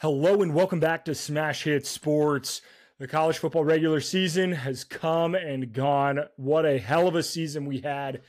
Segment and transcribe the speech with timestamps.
[0.00, 2.62] Hello and welcome back to Smash Hits Sports.
[3.00, 6.20] The college football regular season has come and gone.
[6.36, 8.20] What a hell of a season we had.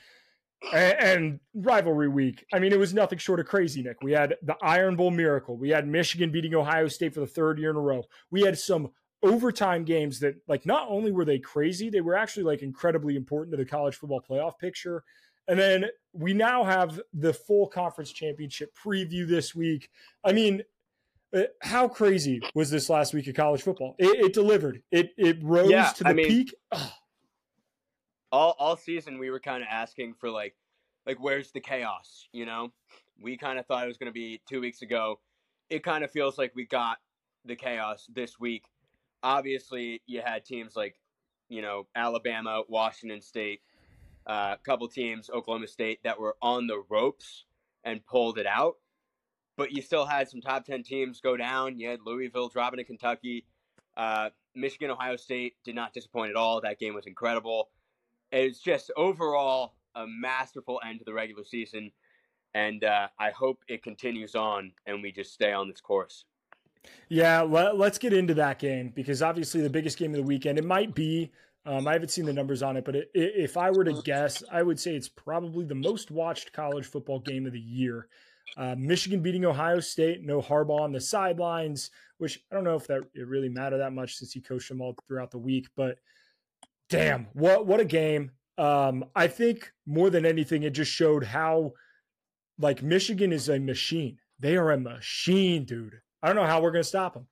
[0.72, 2.44] And, and, rivalry week.
[2.52, 4.02] I mean, it was nothing short of crazy, Nick.
[4.02, 5.56] We had the Iron Bowl miracle.
[5.56, 8.02] We had Michigan beating Ohio State for the third year in a row.
[8.32, 8.90] We had some
[9.22, 13.52] overtime games that, like, not only were they crazy, they were actually like incredibly important
[13.52, 15.04] to the college football playoff picture.
[15.46, 19.88] And then we now have the full conference championship preview this week.
[20.24, 20.62] I mean,
[21.62, 23.94] how crazy was this last week of college football?
[23.98, 24.82] It, it delivered.
[24.90, 26.54] It it rose yeah, to the I mean, peak.
[28.32, 30.54] All all season we were kind of asking for like
[31.06, 32.28] like where's the chaos?
[32.32, 32.72] You know,
[33.20, 35.18] we kind of thought it was going to be two weeks ago.
[35.68, 36.98] It kind of feels like we got
[37.44, 38.64] the chaos this week.
[39.22, 40.96] Obviously, you had teams like
[41.48, 43.60] you know Alabama, Washington State,
[44.26, 47.44] a uh, couple teams, Oklahoma State, that were on the ropes
[47.84, 48.76] and pulled it out
[49.56, 51.78] but you still had some top 10 teams go down.
[51.78, 53.44] You had Louisville dropping to Kentucky.
[53.96, 56.60] Uh, Michigan, Ohio State did not disappoint at all.
[56.60, 57.70] That game was incredible.
[58.32, 61.90] It's just overall a masterful end to the regular season.
[62.54, 66.24] And uh, I hope it continues on and we just stay on this course.
[67.08, 70.58] Yeah, let, us get into that game because obviously the biggest game of the weekend,
[70.58, 71.30] it might be.
[71.66, 74.42] Um, I haven't seen the numbers on it, but it, if I were to guess,
[74.50, 78.08] I would say it's probably the most watched college football game of the year.
[78.56, 82.86] Uh, Michigan beating Ohio State, no Harbaugh on the sidelines, which I don't know if
[82.88, 85.68] that it really mattered that much since he coached them all throughout the week.
[85.76, 85.98] But
[86.88, 88.32] damn, what what a game!
[88.58, 91.72] Um, I think more than anything, it just showed how
[92.58, 94.18] like Michigan is a machine.
[94.38, 96.00] They are a machine, dude.
[96.22, 97.26] I don't know how we're gonna stop them.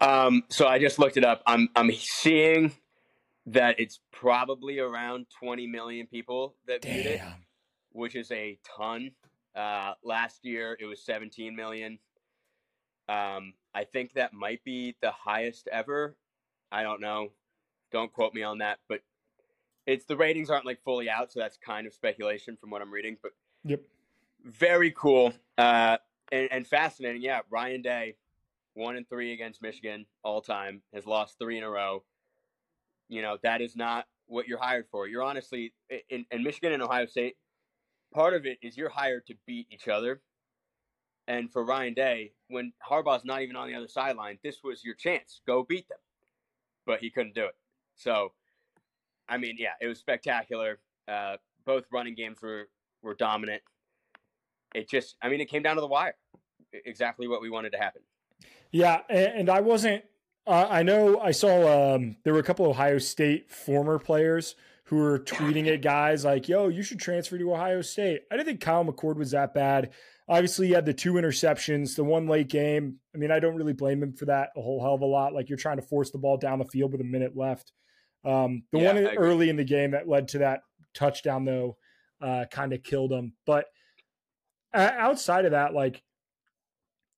[0.00, 1.42] Um, so I just looked it up.
[1.46, 2.72] I'm I'm seeing
[3.46, 6.92] that it's probably around 20 million people that Damn.
[6.92, 7.20] viewed it
[7.94, 9.12] which is a ton.
[9.54, 11.98] Uh, last year it was 17 million.
[13.08, 16.16] Um, I think that might be the highest ever.
[16.70, 17.30] I don't know.
[17.92, 19.00] Don't quote me on that, but
[19.86, 22.92] it's the ratings aren't like fully out, so that's kind of speculation from what I'm
[22.92, 23.16] reading.
[23.22, 23.32] But
[23.62, 23.82] yep,
[24.44, 25.98] very cool uh,
[26.32, 27.22] and, and fascinating.
[27.22, 28.16] Yeah, Ryan Day,
[28.72, 32.02] one and three against Michigan all time, has lost three in a row.
[33.08, 35.06] You know that is not what you're hired for.
[35.06, 35.72] You're honestly
[36.08, 37.36] in, in Michigan and Ohio State
[38.14, 40.22] part of it is you're hired to beat each other.
[41.26, 44.94] And for Ryan Day, when Harbaugh's not even on the other sideline, this was your
[44.94, 45.40] chance.
[45.46, 45.98] Go beat them.
[46.86, 47.56] But he couldn't do it.
[47.96, 48.32] So,
[49.28, 50.80] I mean, yeah, it was spectacular.
[51.08, 52.68] Uh, both running games were,
[53.02, 53.62] were dominant.
[54.74, 56.14] It just, I mean, it came down to the wire.
[56.84, 58.02] Exactly what we wanted to happen.
[58.70, 59.00] Yeah.
[59.08, 60.04] And I wasn't,
[60.46, 64.96] uh, I know I saw um, there were a couple Ohio State former players who
[64.96, 68.22] were tweeting at guys like, yo, you should transfer to Ohio State.
[68.30, 69.90] I didn't think Kyle McCord was that bad.
[70.28, 72.98] Obviously, he had the two interceptions, the one late game.
[73.14, 75.32] I mean, I don't really blame him for that a whole hell of a lot.
[75.32, 77.72] Like you're trying to force the ball down the field with a minute left.
[78.24, 80.60] Um, the yeah, one early in the game that led to that
[80.94, 81.76] touchdown, though,
[82.20, 83.34] uh, kind of killed him.
[83.46, 83.66] But
[84.72, 86.02] uh, outside of that, like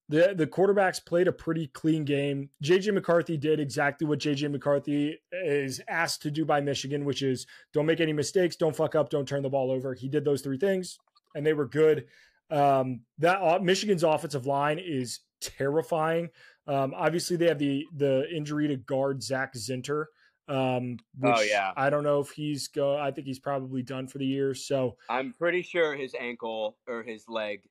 [0.09, 2.51] the the quarterbacks played a pretty clean game.
[2.63, 7.47] JJ McCarthy did exactly what JJ McCarthy is asked to do by Michigan, which is
[7.73, 9.95] don't make any mistakes, don't fuck up, don't turn the ball over.
[9.95, 10.99] He did those three things,
[11.35, 12.07] and they were good.
[12.51, 16.29] Um, that uh, Michigan's offensive line is terrifying.
[16.69, 20.07] Um, obviously, they have the the injury to guard Zach Zinter.
[20.49, 22.97] Um, oh yeah, I don't know if he's go.
[22.97, 24.55] I think he's probably done for the year.
[24.55, 27.63] So I'm pretty sure his ankle or his leg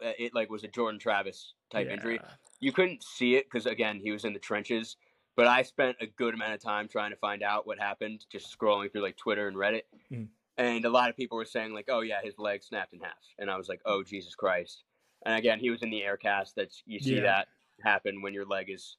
[0.00, 1.94] it like was a Jordan Travis type yeah.
[1.94, 2.20] injury.
[2.60, 4.96] You couldn't see it because again he was in the trenches.
[5.36, 8.58] But I spent a good amount of time trying to find out what happened, just
[8.58, 9.82] scrolling through like Twitter and Reddit.
[10.10, 10.28] Mm.
[10.56, 13.12] And a lot of people were saying like, "Oh yeah, his leg snapped in half,"
[13.38, 14.84] and I was like, "Oh Jesus Christ!"
[15.26, 16.56] And again, he was in the air cast.
[16.56, 17.22] That's you see yeah.
[17.22, 17.48] that
[17.82, 18.96] happen when your leg is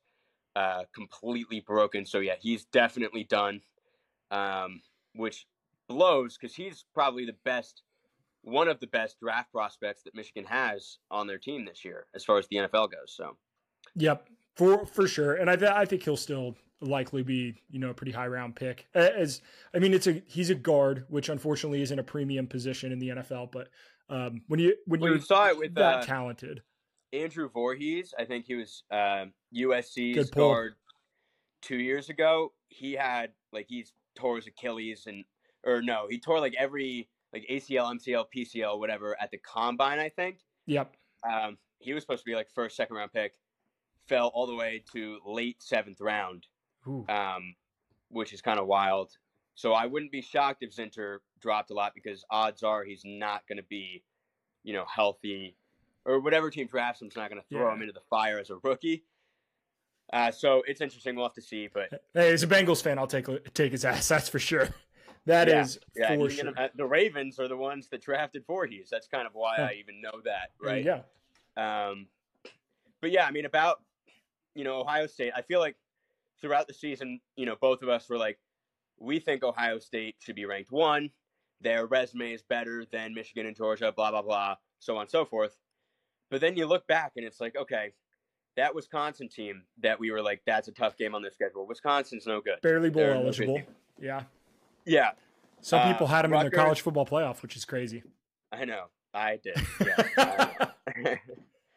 [0.56, 2.06] uh, completely broken.
[2.06, 3.62] So yeah, he's definitely done,
[4.30, 4.82] um,
[5.16, 5.48] which
[5.88, 7.82] blows because he's probably the best
[8.48, 12.24] one of the best draft prospects that Michigan has on their team this year, as
[12.24, 13.14] far as the NFL goes.
[13.14, 13.36] So,
[13.96, 17.90] yep, for for sure, and I th- I think he'll still likely be you know
[17.90, 18.88] a pretty high round pick.
[18.96, 19.42] As
[19.74, 23.10] I mean, it's a he's a guard, which unfortunately isn't a premium position in the
[23.10, 23.52] NFL.
[23.52, 23.70] But
[24.10, 26.62] um, when you when well, you saw it with that uh, talented,
[27.12, 30.76] Andrew Voorhees, I think he was uh, USC's guard
[31.62, 32.54] two years ago.
[32.70, 35.26] He had like he's tore his Achilles and
[35.66, 40.10] or no, he tore like every like ACL, MCL, PCL, whatever at the combine, I
[40.10, 40.38] think.
[40.66, 40.96] Yep.
[41.30, 43.34] Um, he was supposed to be like first, second round pick,
[44.08, 46.48] fell all the way to late seventh round,
[47.10, 47.56] um,
[48.10, 49.12] which is kind of wild.
[49.56, 53.48] So I wouldn't be shocked if Zinter dropped a lot because odds are he's not
[53.48, 54.04] going to be,
[54.64, 55.56] you know, healthy
[56.06, 57.74] or whatever team drafts him is not going to throw Yeah.
[57.76, 59.04] him into the fire as a rookie.
[60.14, 61.16] Uh, so it's interesting.
[61.16, 64.08] We'll have to see, but Hey, as a Bengals fan, I'll take take his ass.
[64.08, 64.70] That's for sure.
[65.28, 65.62] That Yeah.
[65.62, 66.46] is yeah, for sure.
[66.46, 68.90] know, uh, the Ravens are the ones that drafted Voorhees.
[68.90, 69.66] That's kind of why Yeah.
[69.66, 70.84] I even know that, right?
[70.84, 71.02] Yeah.
[71.58, 72.08] Um,
[73.02, 73.84] but yeah, I mean, about
[74.56, 75.76] you know Ohio State, I feel like
[76.40, 78.40] throughout the season, you know, both of us were like,
[78.98, 81.12] we think Ohio State should be ranked one.
[81.60, 85.26] Their resume is better than Michigan and Georgia, blah blah blah, so on and so
[85.26, 85.58] forth.
[86.30, 87.94] But then you look back and it's like, okay,
[88.56, 91.68] that Wisconsin team that we were like, that's a tough game on their schedule.
[91.68, 92.62] Wisconsin's no good.
[92.62, 93.62] Barely bowl no eligible.
[94.00, 94.24] Yeah.
[94.88, 95.12] Yeah,
[95.62, 98.04] Some Uh, people had him in their college football playoff, which is crazy.
[98.52, 98.86] I know.
[99.14, 99.56] I did.
[99.86, 100.70] Yeah.
[100.88, 101.20] I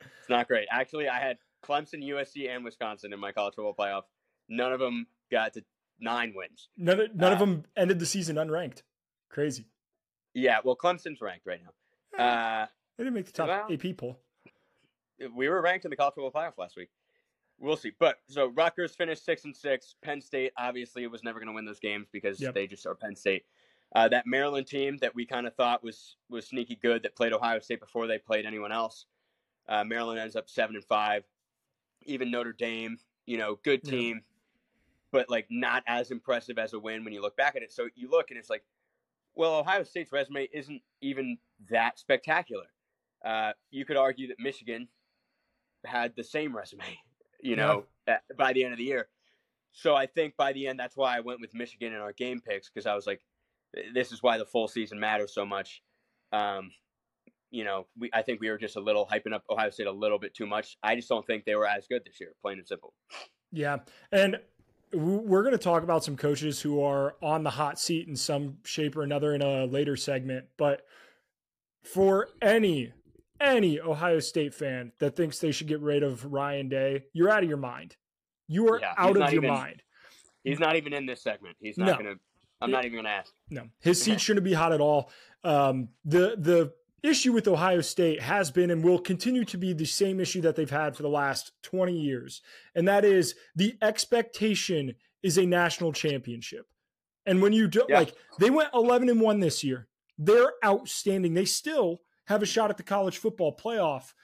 [0.00, 0.68] it's not great.
[0.70, 4.02] Actually, I had Clemson, USC, and Wisconsin in my college football playoff.
[4.48, 5.64] None of them got to
[5.98, 6.68] nine wins.
[6.76, 8.82] None, of- none of Uh, them ended the season unranked.
[9.28, 9.66] Crazy.
[10.34, 12.22] Yeah, well, Clemson's ranked right now.
[12.24, 12.66] Uh,
[12.96, 14.18] They didn't make the top well, AP poll.
[15.34, 16.90] we were ranked in the college football playoff last week.
[17.60, 17.92] We'll see.
[17.98, 19.94] But so Rutgers finished six and six.
[20.02, 22.54] Penn State obviously was never going to win those games because Yep.
[22.54, 23.44] they just are Penn State.
[23.94, 27.32] Uh, that Maryland team that we kind of thought was was sneaky good that played
[27.32, 29.04] Ohio State before they played anyone else.
[29.68, 31.24] Uh, Maryland ends up seven and five.
[32.06, 33.90] Even Notre Dame, you know, good Yeah.
[33.90, 34.24] team,
[35.10, 37.72] but like not as impressive as a win when you look back at it.
[37.72, 38.64] So you look and it's like,
[39.34, 41.36] well, Ohio State's resume isn't even
[41.68, 42.66] that spectacular.
[43.22, 44.88] Uh, you could argue that Michigan
[45.84, 46.98] had the same resume,
[47.42, 49.08] you know, at, by the end of the year.
[49.72, 52.40] So I think by the end, that's why I went with Michigan in our game
[52.40, 53.20] picks because I was like,
[53.94, 55.82] this is why the full season matters so much.
[56.32, 56.72] Um,
[57.50, 59.92] you know, we I think we were just a little hyping up Ohio State a
[59.92, 60.76] little bit too much.
[60.82, 62.94] I just don't think they were as good this year, plain and simple.
[63.52, 63.78] Yeah.
[64.12, 64.38] And
[64.92, 68.58] we're going to talk about some coaches who are on the hot seat in some
[68.64, 70.46] shape or another in a later segment.
[70.56, 70.84] But
[71.82, 72.92] for any
[73.40, 77.42] any Ohio State fan that thinks they should get rid of Ryan Day, you're out
[77.42, 77.96] of your mind.
[78.48, 79.82] You are Yeah, out of your even- mind.
[80.44, 81.56] He's not even in this segment.
[81.60, 81.96] He's not No.
[81.96, 82.14] gonna.
[82.62, 83.32] I'm not even gonna ask.
[83.48, 85.10] No, his seat shouldn't be hot at all.
[85.44, 89.86] Um, the the issue with Ohio State has been and will continue to be the
[89.86, 92.42] same issue that they've had for the last 20 years,
[92.74, 96.66] and that is the expectation is a national championship.
[97.26, 97.98] And when you do Yeah.
[98.00, 99.86] like they went 11 and 1 this year.
[100.22, 101.32] They're outstanding.
[101.32, 104.14] They still have a shot at the college football playoff.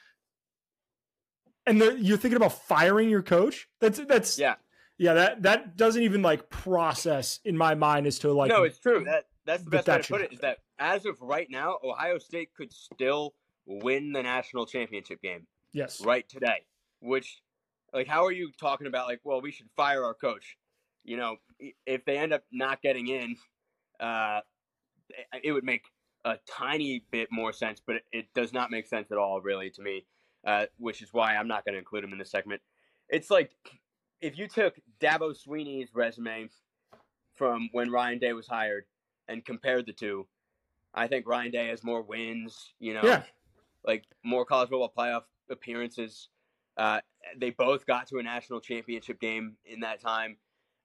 [1.66, 3.68] And you're thinking about firing your coach?
[3.80, 4.54] That's that's Yeah.
[4.96, 8.78] yeah, that that doesn't even like process in my mind as to like no, it's
[8.78, 9.04] true.
[9.04, 10.32] That that's the best way that to should put it.
[10.32, 13.34] Is that as of right now, Ohio State could still
[13.66, 16.00] win the national championship game yes.
[16.00, 16.64] right today.
[17.00, 17.42] Which,
[17.92, 19.08] like, how are you talking about?
[19.08, 20.56] Like, well, we should fire our coach.
[21.04, 21.36] You know,
[21.84, 23.36] if they end up not getting in,
[23.98, 24.40] uh,
[25.42, 25.82] it would make
[26.26, 29.81] a tiny bit more sense, but it, does not make sense at all, really, to
[29.81, 30.05] me.
[30.46, 32.61] Uh, which is why I'm not going to include him in this segment.
[33.08, 33.50] It's like
[34.20, 36.49] if you took Dabo Swinney's resume
[37.34, 38.84] from when Ryan Day was hired
[39.28, 40.26] and compared the two,
[40.94, 42.75] I think Ryan Day has more wins.
[42.78, 43.23] You know, Yeah.
[43.84, 46.28] like more college football playoff appearances.
[46.76, 47.00] Uh,
[47.38, 50.37] they both got to a national championship game in that time,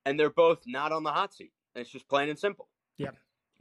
[0.05, 1.51] and they're both not on the hot seat.
[1.75, 2.67] It's just plain and simple.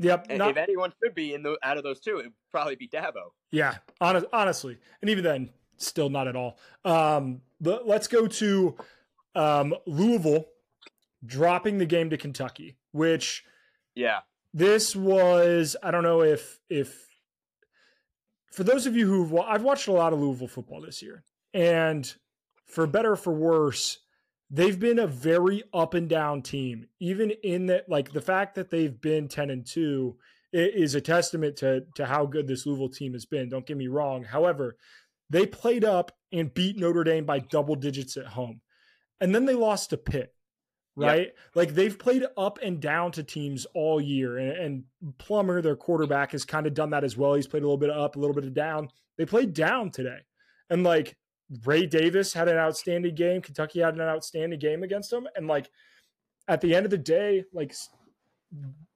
[0.03, 0.27] Yep.
[0.31, 2.89] And Not, if anyone should be in the out of those two, it'd probably be
[2.89, 3.33] Dabo.
[3.51, 3.77] yeah.
[4.01, 6.59] Honest, honestly, and even then, still not at all.
[6.85, 8.77] Um, but let's go to
[9.35, 10.47] um, Louisville
[11.25, 13.45] dropping the game to Kentucky, which
[13.95, 14.21] Yeah,
[14.55, 15.77] this was.
[15.83, 17.07] I don't know if if
[18.53, 21.23] for those of you who've wa- I've watched a lot of Louisville football this year,
[21.55, 22.13] and
[22.67, 23.99] for better or for worse,
[24.51, 26.87] they've been a very up and down team.
[26.99, 30.17] Even in that, like the fact that they've been ten and two
[30.55, 33.49] i- is a testament to to how good this Louisville team has been.
[33.49, 34.25] Don't get me wrong.
[34.25, 34.77] However,
[35.29, 38.61] they played up and beat Notre Dame by double digits at home,
[39.21, 40.35] and then they lost to Pitt.
[40.97, 41.09] Yep.
[41.09, 45.77] Right, like they've played up and down to teams all year, and, and Plummer, their
[45.77, 47.35] quarterback, has kind of done that as well.
[47.35, 48.89] He's played a little bit up, a little bit of down.
[49.17, 50.19] They played down today,
[50.69, 51.17] and like
[51.65, 53.43] Ray Davis had an outstanding game.
[53.43, 55.71] Kentucky had an outstanding game against them, and like
[56.49, 57.75] at the end of the day, like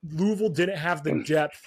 [0.03, 1.27] Louisville didn't have the mm.
[1.27, 1.63] depth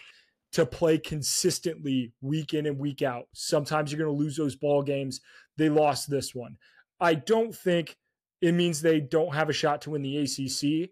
[0.54, 3.26] to play consistently week in and week out.
[3.34, 5.20] Sometimes you're going to lose those ball games.
[5.58, 6.58] They lost this one.
[7.00, 7.98] I don't think
[8.42, 10.90] it means they don't have a shot to win the ACC.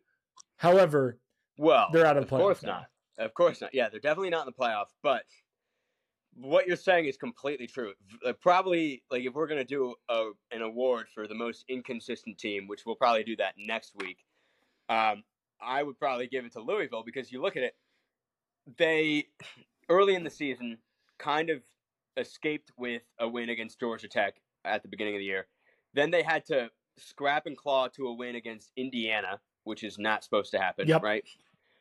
[0.58, 1.20] However,
[1.58, 2.86] well, they're out of the of course now.
[3.18, 3.26] not.
[3.26, 3.74] Of course not.
[3.74, 4.86] Yeah, they're definitely not in the playoff.
[5.02, 5.24] But
[6.36, 7.94] what you're saying is completely true.
[8.26, 12.68] Uh, Probably, like, if we're gonna do a, an award for the most inconsistent team,
[12.68, 14.18] which we'll probably do that next week,
[14.90, 15.24] um,
[15.62, 17.76] I would probably give it to Louisville because you look at it,
[18.78, 19.28] they
[19.90, 20.78] early in the season
[21.18, 21.62] kind of
[22.18, 25.48] escaped with a win against Georgia Tech at the beginning of the year.
[25.94, 30.24] Then they had to scrap and claw to a win against Indiana, which is not
[30.24, 31.02] supposed to happen, Yep.
[31.04, 31.24] right?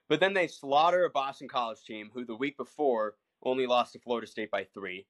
[0.08, 3.98] But then they slaughter a Boston College team who the week before only lost to
[3.98, 5.06] Florida State by three.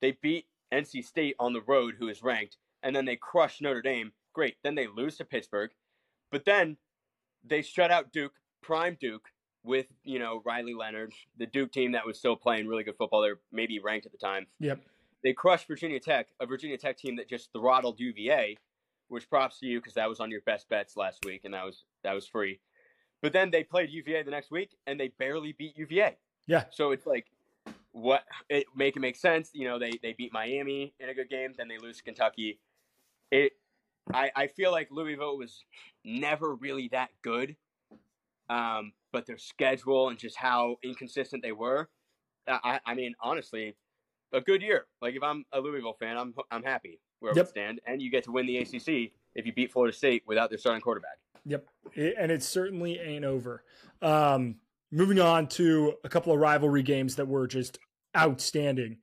[0.00, 3.82] They beat NC State on the road, who is ranked, and then they crush Notre
[3.82, 4.12] Dame.
[4.32, 4.56] Great.
[4.62, 5.70] Then they lose to Pittsburgh.
[6.30, 6.76] But then
[7.44, 9.28] they shut out Duke, prime Duke,
[9.62, 13.20] with, you know, Riley Leonard, the Duke team that was still playing really good football.
[13.20, 14.46] They're maybe ranked at the time.
[14.60, 14.80] Yep.
[15.22, 18.56] They crushed Virginia Tech, a Virginia Tech team that just throttled UVA,
[19.08, 21.64] which props to you because that was on your best bets last week and that
[21.64, 22.60] was that was free.
[23.20, 26.16] But then they played UVA the next week and they barely beat UVA.
[26.46, 26.64] Yeah.
[26.70, 27.26] So it's like
[27.92, 29.50] what it make it make sense.
[29.52, 32.58] You know, they they beat Miami in a good game, then they lose to Kentucky.
[33.30, 33.52] It
[34.12, 35.64] I, I feel like Louisville was
[36.04, 37.56] never really that good.
[38.48, 41.88] Um, but their schedule and just how inconsistent they were.
[42.48, 43.76] I, I mean, honestly,
[44.32, 44.86] a good year.
[45.00, 47.46] Like if I'm a Louisville fan, I'm I'm happy where Yep.
[47.46, 50.48] we stand, and you get to win the ACC if you beat Florida State without
[50.48, 51.18] their starting quarterback.
[51.46, 51.66] Yep.
[51.96, 53.64] And it certainly ain't over.
[54.02, 54.56] Um,
[54.90, 57.78] moving on to a couple of rivalry games that were just
[58.16, 58.98] outstanding.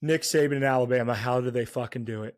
[0.00, 2.36] Nick Saban in Alabama, how do they fucking do it?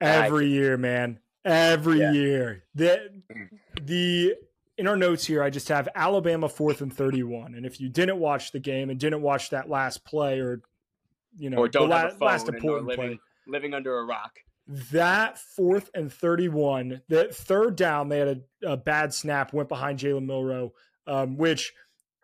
[0.00, 1.18] Every year, man.
[1.44, 2.12] Every Yeah.
[2.12, 2.64] year.
[2.74, 3.48] The mm.
[3.82, 4.34] the
[4.78, 7.54] in our notes here, I just have Alabama fourth and thirty-one.
[7.54, 10.62] And if you didn't watch the game and didn't watch that last play, or
[11.36, 14.38] you know, or don't la- last important living play, living under a rock.
[14.92, 19.98] that fourth and 31, that third down, they had a, a bad snap, went behind
[19.98, 20.72] Jalen Milroe,
[21.06, 21.72] um, which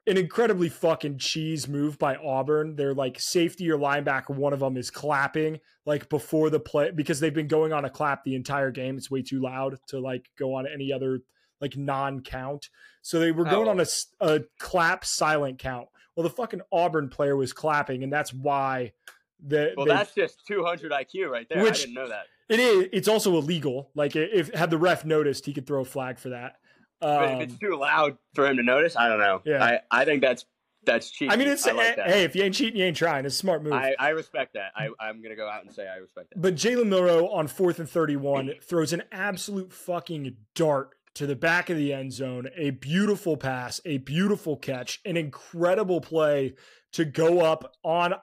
[0.06, 2.76] an incredibly fucking cheese move by Auburn.
[2.76, 7.20] They're like safety or linebacker, one of them is clapping like before the play because
[7.20, 8.96] they've been going on a clap the entire game.
[8.96, 11.20] It's way too loud to like go on any other
[11.60, 12.68] like non count.
[13.02, 13.72] So they were going Oh.
[13.72, 13.86] on
[14.20, 15.88] a clap silent count.
[16.16, 18.92] Well, the fucking Auburn player was clapping, and that's why
[19.40, 21.62] the Well, they- that's just 200 IQ right there.
[21.62, 22.26] Which- I didn't know that.
[22.48, 22.88] it is.
[22.92, 23.90] It's also illegal.
[23.94, 26.56] Like if had the ref noticed, he could throw a flag for that.
[27.00, 29.40] But Um, if it's too loud for him to notice, I don't know.
[29.44, 29.62] Yeah.
[29.64, 30.44] I, I think that's
[30.84, 31.32] that's cheating.
[31.32, 32.08] I mean, it's I like that.
[32.08, 33.24] hey, if you ain't cheating, you ain't trying.
[33.26, 33.72] It's a smart move.
[33.74, 34.72] I, I respect that.
[34.76, 36.40] I, I'm gonna go out and say I respect that.
[36.40, 41.68] but Jalen Milroe on fourth and thirty-one throws an absolute fucking dart to the back
[41.68, 42.48] of the end zone.
[42.56, 46.54] A beautiful pass, a beautiful catch, an incredible play
[46.92, 48.14] to go up on.
[48.14, 48.18] uh,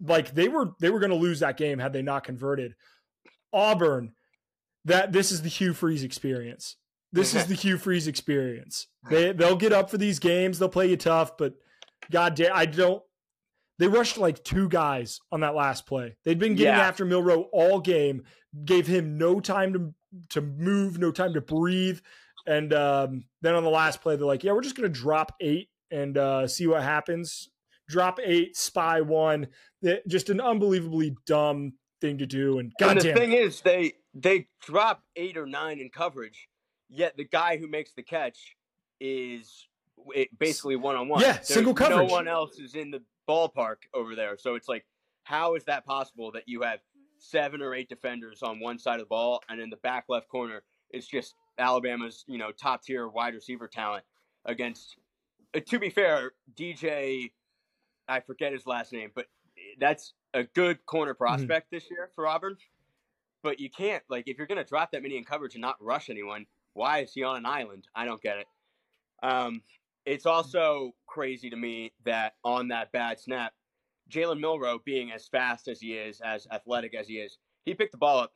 [0.00, 2.74] Like they were, they were going to lose that game had they not converted.
[3.52, 4.12] Auburn,
[4.84, 6.76] that this is the Hugh Freeze experience.
[7.14, 8.86] This is the Hugh Freeze experience.
[9.10, 10.58] They they'll get up for these games.
[10.58, 11.54] They'll play you tough, but
[12.10, 13.02] god damn, I don't.
[13.78, 16.16] They rushed like two guys on that last play.
[16.24, 16.86] They'd been getting Yeah.
[16.88, 18.22] after Milroe all game,
[18.64, 19.94] gave him no time to
[20.30, 21.98] to move, no time to breathe,
[22.46, 25.68] and um, then on the last play, they're like, "Yeah, we're just gonna drop eight
[25.90, 27.50] and uh, see what happens."
[27.88, 29.48] Drop eight, spy one.
[29.82, 32.58] It- just an unbelievably dumb thing to do.
[32.58, 36.48] And and the thing is, they they drop eight or nine in coverage,
[36.94, 38.56] yet the guy who makes the catch
[39.00, 39.66] is
[40.38, 41.20] basically one on one.
[41.20, 42.08] Yeah, single coverage.
[42.08, 44.84] No one else is in the ballpark over there, so it's like,
[45.24, 46.80] how is that possible that you have
[47.18, 50.28] seven or eight defenders on one side of the ball, and in the back left
[50.28, 54.04] corner, it's just Alabama's you know top tier wide receiver talent
[54.44, 54.96] against.
[55.54, 57.30] Uh, to be fair, DJ,
[58.08, 59.26] I forget his last name, but
[59.78, 62.56] that's a good corner prospect this year for Auburn.
[63.42, 65.76] But you can't like if you're going to drop that many in coverage and not
[65.82, 66.46] rush anyone.
[66.74, 67.88] Why is he on an island?
[67.94, 68.46] I don't get it.
[69.22, 69.62] Um,
[70.04, 73.54] it's also crazy to me that on that bad snap,
[74.10, 77.92] Jalen Milroe, being as fast as he is, as athletic as he is, he picked
[77.92, 78.32] the ball up,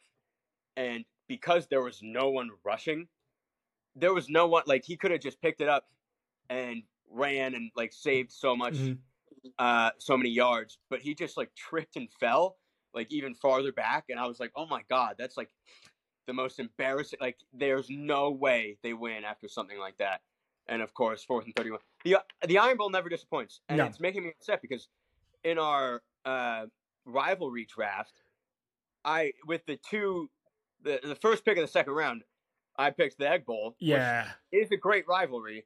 [0.76, 3.06] and because there was no one rushing,
[3.94, 5.90] there was no one like he could have just picked it up
[6.48, 8.98] and ran and like saved so much Mhm.
[9.58, 12.56] uh, so many yards, but he just like tripped and fell
[12.94, 15.50] like even farther back, and I was like, oh my god, that's like
[16.28, 17.18] the most embarrassing.
[17.20, 20.20] Like, there's no way they win after something like that.
[20.68, 21.80] And of course, fourth and thirty-one.
[22.04, 23.86] the The Iron Bowl never disappoints, and No.
[23.86, 24.88] it's making me upset because
[25.42, 26.66] in our uh,
[27.06, 28.12] rivalry draft,
[29.04, 30.28] I with the two,
[30.82, 32.22] the the first pick of the second round,
[32.76, 33.70] I picked the Egg Bowl.
[33.80, 35.64] which yeah, is a great rivalry,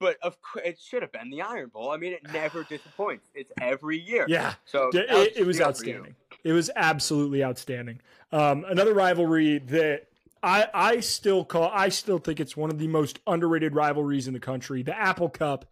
[0.00, 1.92] but of course it should have been the Iron Bowl.
[1.92, 3.24] I mean, it never disappoints.
[3.36, 4.26] It's every year.
[4.28, 4.54] yeah.
[4.64, 5.92] So D- that was It, it was a steal for you.
[5.94, 6.16] outstanding.
[6.44, 8.00] It was absolutely outstanding.
[8.30, 10.08] Um, another rivalry that
[10.42, 14.34] I I still call I still think it's one of the most underrated rivalries in
[14.34, 15.64] the country, the Apple Cup.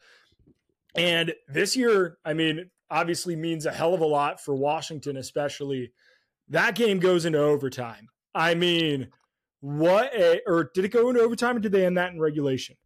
[0.94, 5.92] And this year, I mean, obviously means a hell of a lot for Washington, especially.
[6.48, 8.08] That game goes into overtime.
[8.34, 9.08] I mean,
[9.60, 12.76] what a or did it go into overtime or did they end that in regulation?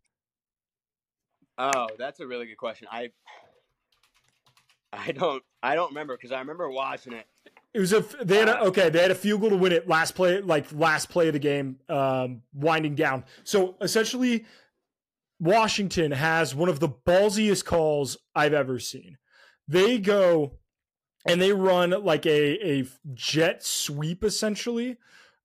[1.58, 2.88] Oh, that's a really good question.
[2.90, 3.10] I
[4.92, 7.26] I don't I don't remember because I remember watching it.
[7.76, 9.86] It was a they had a, okay they had a field goal to win it
[9.86, 13.24] last play like last play of the game um, winding down.
[13.44, 14.46] So essentially,
[15.38, 19.18] Washington has one of the ballsiest calls I've ever seen.
[19.68, 20.52] They go
[21.26, 24.96] and they run like a a jet sweep essentially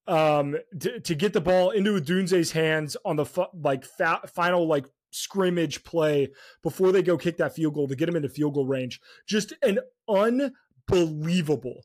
[0.07, 4.67] um, to, to get the ball into Odunze's hands on the fu- like fa- final
[4.67, 6.29] like scrimmage play
[6.63, 9.01] before they go kick that field goal to get him into field goal range.
[9.27, 11.81] Just an unbelievable,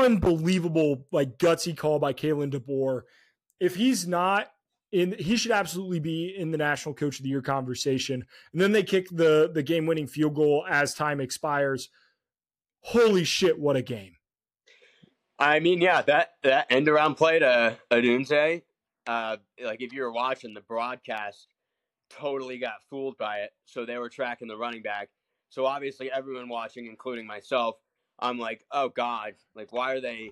[0.00, 3.02] unbelievable like gutsy call by Kalen DeBoer.
[3.60, 4.50] If he's not
[4.92, 8.24] in, he should absolutely be in the National Coach of the Year conversation.
[8.52, 11.90] And then they kick the the game winning field goal as time expires.
[12.80, 13.58] Holy shit!
[13.58, 14.16] What a game!
[15.38, 18.62] I mean, yeah, that that end around play to Odunze,
[19.06, 21.48] uh, like if you were watching the broadcast,
[22.10, 23.50] totally got fooled by it.
[23.64, 25.08] So they were tracking the running back.
[25.48, 27.76] So obviously, everyone watching, including myself,
[28.18, 30.30] I'm like, oh god, like why are they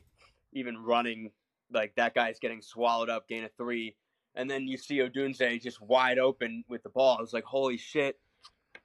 [0.53, 1.31] even running?
[1.73, 3.97] Like that guy's getting swallowed up, gain of three,
[4.35, 7.17] and then you see Odunze just wide open with the ball.
[7.19, 8.19] I was like, holy shit,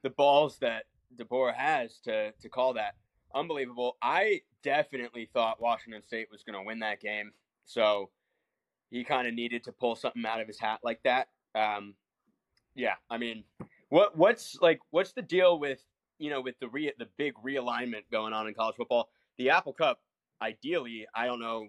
[0.03, 0.85] the balls that
[1.15, 2.95] DeBoer has to to call that
[3.33, 3.97] unbelievable.
[4.01, 7.31] I definitely thought Washington State was going to win that game,
[7.65, 8.09] so
[8.89, 11.27] he kind of needed to pull something out of his hat like that.
[11.55, 11.95] Um,
[12.75, 13.43] yeah, I mean,
[13.89, 15.83] what what's like what's the deal with
[16.19, 19.09] you know with the re the big realignment going on in college football?
[19.37, 19.99] The Apple Cup,
[20.41, 21.67] ideally, I don't know,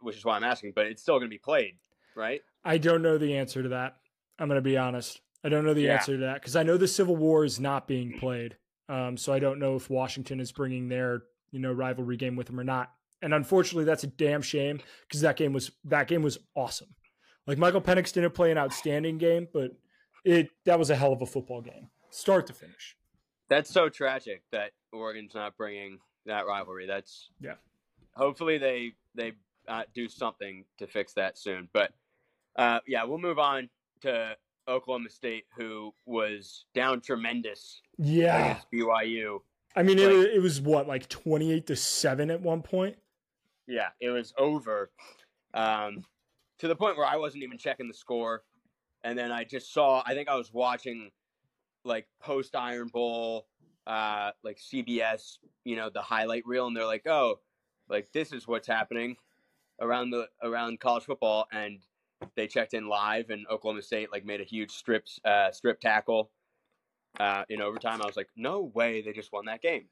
[0.00, 1.76] which is why I'm asking, but it's still going to be played,
[2.16, 2.40] right?
[2.64, 3.96] I don't know the answer to that.
[4.38, 5.20] I'm going to be honest.
[5.44, 5.94] I don't know the yeah.
[5.94, 8.56] answer to that because I know the Civil War is not being played.
[8.88, 11.22] Um, so I don't know if Washington is bringing their
[11.52, 12.92] you know rivalry game with them or not.
[13.22, 16.94] And unfortunately, that's a damn shame because that game was that game was awesome.
[17.46, 19.72] Like Michael Penix didn't play an outstanding game, but
[20.24, 22.96] it that was a hell of a football game, start to finish.
[23.48, 26.86] That's so tragic that Oregon's not bringing that rivalry.
[26.86, 27.54] That's yeah.
[28.14, 29.32] Hopefully they they
[29.68, 31.68] uh, do something to fix that soon.
[31.72, 31.92] But
[32.56, 33.68] uh, yeah, we'll move on
[34.02, 34.36] to
[34.68, 38.44] Oklahoma State, who was down tremendous yeah.
[38.44, 39.40] against BYU.
[39.74, 42.96] I mean, like, it, it was what, like 28 to 7 at one point?
[43.66, 44.90] Yeah, it was over
[45.54, 46.04] um,
[46.58, 48.42] to the point where I wasn't even checking the score.
[49.04, 51.10] And then I just saw, I think I was watching
[51.86, 53.46] like post Iron Bowl,
[53.86, 57.40] uh, like CBS, you know, the highlight reel, and they're like, oh,
[57.88, 59.16] like this is what's happening
[59.80, 61.80] around the around college football and
[62.34, 66.30] they checked in live and Oklahoma State like made a huge strip uh, strip tackle
[67.20, 68.02] uh, in overtime.
[68.02, 69.86] I was like, no way, they just won that game.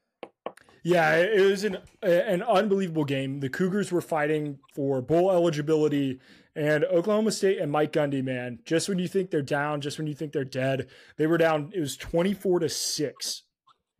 [0.84, 3.40] Yeah, it was an an unbelievable game.
[3.40, 6.20] The Cougars were fighting for bowl eligibility,
[6.54, 10.06] and Oklahoma State and Mike Gundy, man, just when you think they're down, just when
[10.06, 11.72] you think they're dead, they were down.
[11.74, 13.44] It was twenty four to six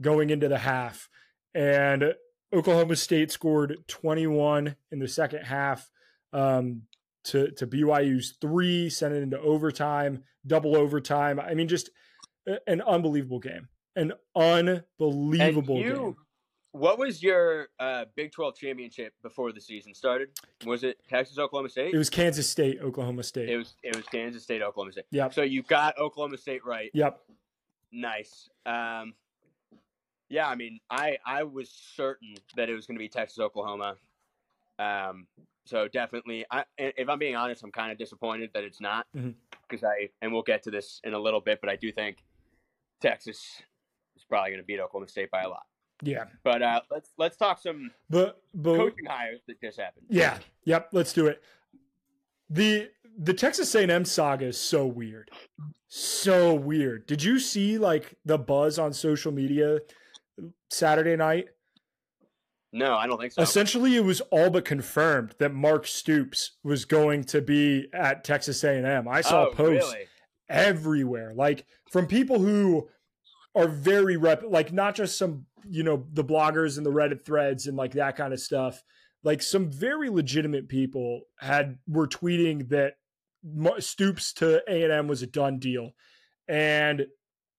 [0.02, 1.08] going into the half,
[1.54, 2.14] and
[2.52, 5.88] Oklahoma State scored twenty one in the second half.
[6.34, 6.82] Um,
[7.24, 11.40] to to BYU's three, sent it into overtime, double overtime.
[11.40, 11.88] I mean, just
[12.66, 16.16] an unbelievable game, an unbelievable you, game.
[16.74, 20.30] What was your uh, Big Twelve championship before the season started?
[20.66, 21.94] Was it Texas Oklahoma State?
[21.94, 23.48] It was Kansas State Oklahoma State.
[23.48, 25.04] It was it was Kansas State Oklahoma State.
[25.12, 25.34] Yep.
[25.34, 26.90] So you got Oklahoma State right.
[26.92, 27.20] Yep.
[27.92, 28.48] Nice.
[28.66, 29.14] Um,
[30.28, 33.94] yeah, I mean, I I was certain that it was going to be Texas Oklahoma.
[34.80, 35.28] Um,
[35.66, 39.34] so definitely, I, if I'm being honest, I'm kind of disappointed that it's not because
[39.80, 39.86] mm-hmm.
[39.86, 42.24] I and we'll get to this in a little bit, but I do think
[43.00, 43.62] Texas
[44.16, 45.62] is probably going to beat Oklahoma State by a lot.
[46.04, 50.06] Yeah, but uh, let's let's talk some but, but coaching hires that just happened.
[50.08, 51.42] Yeah, yep, let's do it.
[52.50, 55.30] the The Texas A&M saga is so weird,
[55.88, 57.06] so weird.
[57.06, 59.80] Did you see like the buzz on social media
[60.70, 61.48] Saturday night?
[62.74, 63.40] No, I don't think so.
[63.40, 68.64] Essentially, it was all but confirmed that Mark Stoops was going to be at Texas
[68.64, 69.06] A&M.
[69.06, 70.06] I saw oh, posts really?
[70.48, 72.88] everywhere, like from people who
[73.54, 77.66] are very rep, like not just some you know the bloggers and the Reddit threads
[77.66, 78.82] and like that kind of stuff.
[79.22, 82.94] Like some very legitimate people had were tweeting that
[83.78, 85.92] Stoops to A and M was a done deal,
[86.48, 87.06] and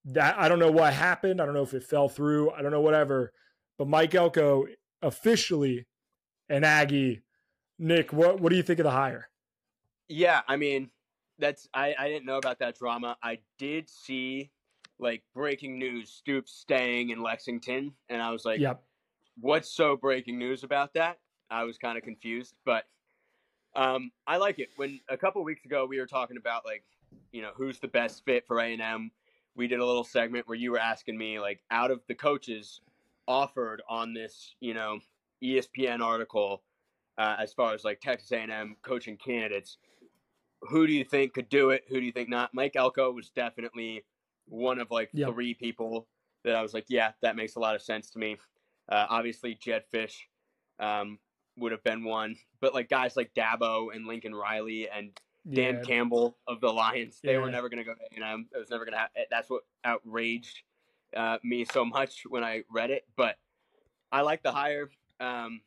[0.05, 1.41] that I don't know what happened.
[1.41, 2.51] I don't know if it fell through.
[2.51, 3.33] I don't know whatever.
[3.77, 4.65] But Mike Elko
[5.01, 5.85] officially
[6.49, 7.21] an Aggie.
[7.77, 9.29] Nick, what what do you think of the hire?
[10.07, 10.91] Yeah, I mean,
[11.39, 13.17] that's I, I didn't know about that drama.
[13.21, 14.51] I did see
[14.99, 18.81] like breaking news, Stoops staying in Lexington, and I was like, Yep.
[19.41, 21.19] What's so breaking news about that?
[21.49, 22.85] I was kind of confused, but
[23.75, 24.69] um, I like it.
[24.77, 26.83] When a couple weeks ago we were talking about like,
[27.33, 29.11] you know, who's the best fit for A and M.
[29.55, 32.81] We did a little segment where you were asking me like, out of the coaches,
[33.27, 34.99] offered on this, you know,
[35.43, 36.61] ESPN article
[37.17, 39.77] uh, as far as like Texas A&M coaching candidates.
[40.61, 41.83] Who do you think could do it?
[41.89, 42.53] Who do you think not?
[42.53, 44.03] Mike Elko was definitely
[44.47, 45.29] one of like Yep.
[45.33, 46.07] three people
[46.43, 48.37] that I was like, yeah, that makes a lot of sense to me.
[48.89, 50.15] Uh, obviously, Jedd Fisch
[50.79, 51.17] um,
[51.57, 55.11] would have been one, but like guys like Dabo and Lincoln Riley and
[55.51, 55.81] Dan Yeah.
[55.81, 58.47] Campbell of the Lions, they were never going to go to A&M.
[58.53, 59.23] It was never going to happen.
[59.31, 60.61] That's what outraged
[61.15, 63.05] uh, me so much when I read it.
[63.15, 63.37] But
[64.11, 64.89] I like the hire.
[65.19, 65.61] Um,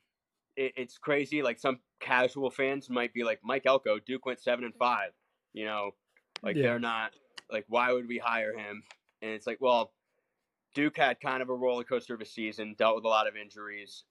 [0.57, 1.43] it, it's crazy.
[1.43, 5.11] Like some casual fans might be like, Mike Elko, Duke went seven and five.
[5.55, 5.91] You know,
[6.43, 6.62] like Yeah.
[6.62, 7.12] they're not
[7.51, 8.83] like, why would we hire him?
[9.23, 9.93] And it's like, well,
[10.75, 13.37] Duke had kind of a roller coaster of a season, dealt with a lot of
[13.37, 14.05] injuries.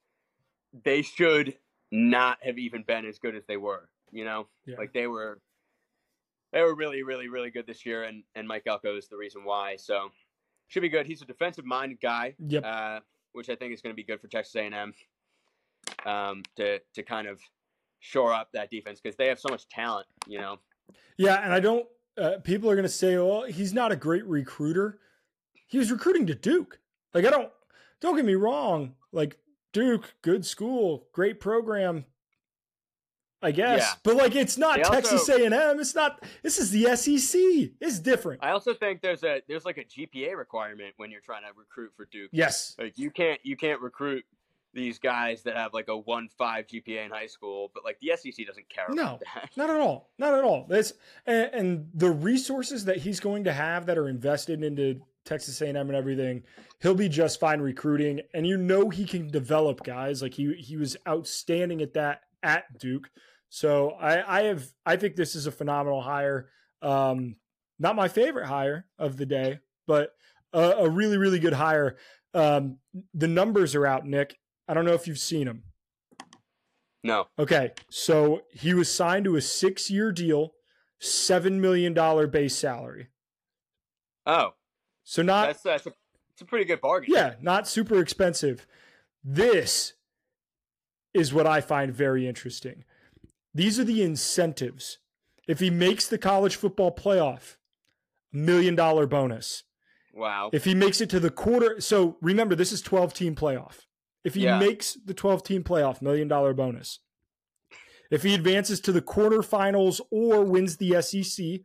[0.83, 1.55] They should
[1.91, 3.89] not have even been as good as they were.
[4.11, 4.77] You know, Yeah.
[4.77, 5.39] like they were
[6.53, 9.43] they were really, really, really good this year, and and Mike Elko is the reason
[9.43, 9.75] why.
[9.75, 10.11] So
[10.67, 11.05] should be good.
[11.05, 12.63] He's a defensive minded guy, Yep.
[12.65, 12.99] uh,
[13.33, 14.93] which I think is going to be good for Texas A and M
[16.05, 17.39] um, to to kind of
[17.99, 20.07] shore up that defense because they have so much talent.
[20.25, 20.59] You know,
[21.17, 21.85] Yeah, and I don't.
[22.17, 24.99] Uh, people are going to say, "Well, he's not a great recruiter."
[25.67, 26.79] He was recruiting to Duke.
[27.13, 27.51] Like, I don't.
[28.01, 28.95] Don't get me wrong.
[29.11, 29.37] Like
[29.73, 32.05] Duke, good school, great program.
[33.39, 33.93] I guess, Yeah.
[34.03, 35.79] but like, it's not also- Texas A and M.
[35.79, 36.23] It's not.
[36.41, 37.71] This is the SEC.
[37.79, 38.43] It's different.
[38.43, 41.91] I also think there's a there's like a GPA requirement when you're trying to recruit
[41.95, 42.29] for Duke.
[42.33, 42.75] yes.
[42.79, 44.25] Like you can't you can't recruit
[44.73, 48.11] these guys that have like a one five GPA in high school, but like the
[48.15, 49.03] SEC doesn't care No.
[49.03, 49.49] about that.
[49.55, 50.11] Not at all.
[50.17, 50.65] Not at all.
[50.69, 50.93] That's
[51.25, 55.75] and, and the resources that he's going to have that are invested into Texas A&M
[55.75, 56.43] and everything,
[56.81, 58.21] he'll be just fine recruiting.
[58.33, 60.21] And you know he can develop guys.
[60.21, 63.09] Like he he was outstanding at that at Duke.
[63.49, 66.49] So I I have I think this is a phenomenal hire.
[66.81, 67.37] Um,
[67.79, 70.11] not my favorite hire of the day, but
[70.53, 71.97] a, a really really good hire.
[72.33, 72.77] Um,
[73.13, 74.37] the numbers are out, Nick.
[74.67, 75.63] I don't know if you've seen him.
[77.03, 77.27] No.
[77.39, 80.53] Okay, so he was signed to a six-year deal,
[80.99, 83.07] seven million dollar base salary.
[84.25, 84.55] Oh,
[85.03, 85.93] So not that's that's a,
[86.31, 87.13] it's a pretty good bargain.
[87.13, 88.67] yeah, not super expensive.
[89.23, 89.93] This
[91.13, 92.83] is what I find very interesting.
[93.53, 94.97] These are the incentives.
[95.47, 97.55] If he makes the college football playoff,
[98.33, 99.63] million dollar bonus.
[100.13, 100.49] Wow.
[100.51, 103.85] If he makes it to the quarter, so remember this is 12 team playoff.
[104.27, 104.59] If he Yeah.
[104.59, 106.99] makes the 12 team playoff, million dollar bonus.
[108.11, 111.61] If he advances to the quarterfinals or wins the SEC,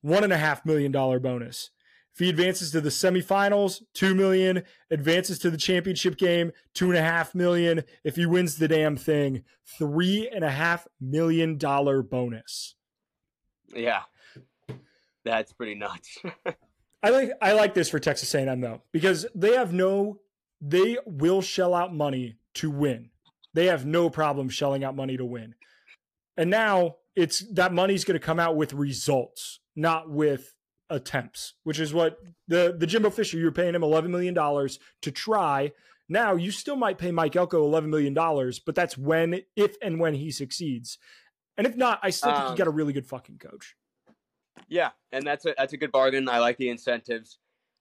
[0.00, 1.68] one and a half million dollar bonus.
[2.14, 4.62] If he advances to the semifinals, two million.
[4.90, 7.84] Advances to the championship game, two and a half million.
[8.02, 9.44] If he wins the damn thing,
[9.78, 12.76] three and a half million dollar bonus.
[13.74, 14.04] Yeah.
[15.22, 16.16] That's pretty nuts.
[17.02, 20.18] I like I like this for Texas A&M though because they have no
[20.60, 23.10] they will shell out money to win.
[23.54, 25.54] They have no problem shelling out money to win.
[26.36, 30.54] And now it's that money's going to come out with results, not with
[30.90, 35.10] attempts, which is what the the Jimbo Fisher you're paying him 11 million dollars to
[35.10, 35.72] try.
[36.08, 39.98] Now you still might pay Mike Elko 11 million dollars, but that's when if and
[40.00, 40.98] when he succeeds.
[41.56, 43.74] And if not, I still think you Um, got a really good fucking coach.
[44.68, 46.28] yeah, and that's a that's a good bargain.
[46.28, 47.38] I like the incentives.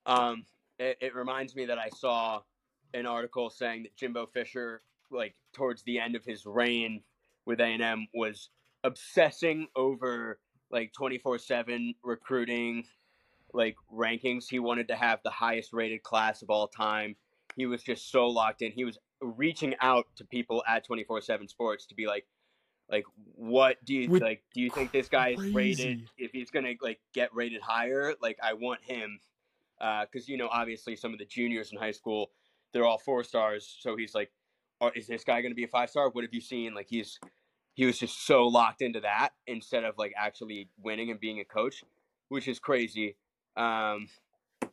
[0.08, 0.46] Um,
[0.80, 2.42] it, it reminds me that I saw
[2.94, 7.02] an article saying that Jimbo Fisher, like towards the end of his reign
[7.46, 8.50] with A and M, was
[8.84, 12.86] obsessing over like twenty four seven recruiting,
[13.54, 14.46] like rankings.
[14.50, 17.16] He wanted to have the highest rated class of all time.
[17.56, 18.72] He was just so locked in.
[18.72, 22.26] He was reaching out to people at twenty four seven Sports to be like,
[22.90, 24.44] like, what do you like?
[24.54, 26.10] Do you think this guy is rated?
[26.18, 29.20] If he's gonna like get rated higher, like I want him,
[29.82, 32.32] uh, because you know obviously some of the juniors in high school,
[32.78, 33.78] they're all four stars.
[33.80, 34.32] So he's like,
[34.82, 36.10] oh, is this guy gonna be a five star?
[36.10, 36.76] What have you seen?
[36.76, 37.20] Like he's
[37.74, 41.46] he was just so locked into that instead of like actually winning and being a
[41.46, 41.84] coach,
[42.30, 43.16] which is crazy.
[43.56, 44.08] Um,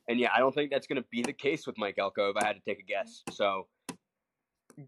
[0.09, 2.37] and yeah, I don't think that's going to be the case with Mike Elko if
[2.37, 3.23] I had to take a guess.
[3.31, 3.67] So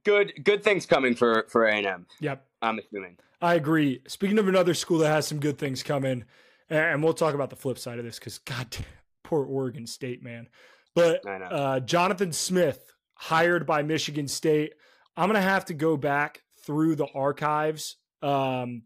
[0.05, 2.07] good, good things coming for for A and M.
[2.21, 2.47] Yep.
[2.63, 3.17] I'm assuming.
[3.41, 4.03] I agree.
[4.07, 6.25] Speaking of another school that has some good things coming,
[6.69, 8.85] and we'll talk about the flip side of this because God, damn,
[9.25, 10.49] poor Oregon State, man.
[10.95, 14.75] But uh, Jonathan Smith, hired by Michigan State.
[15.17, 18.83] I'm gonna have to go back through the archives, um,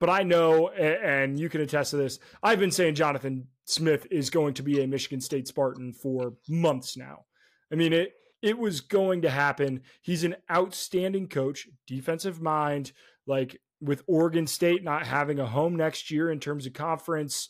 [0.00, 2.18] but I know, and you can attest to this.
[2.42, 6.96] I've been saying Jonathan Smith is going to be a Michigan State Spartan for months
[6.96, 7.24] now.
[7.72, 8.14] I mean it.
[8.40, 9.82] It was going to happen.
[10.00, 12.92] He's an outstanding coach, defensive mind.
[13.26, 17.48] Like with Oregon State not having a home next year in terms of conference,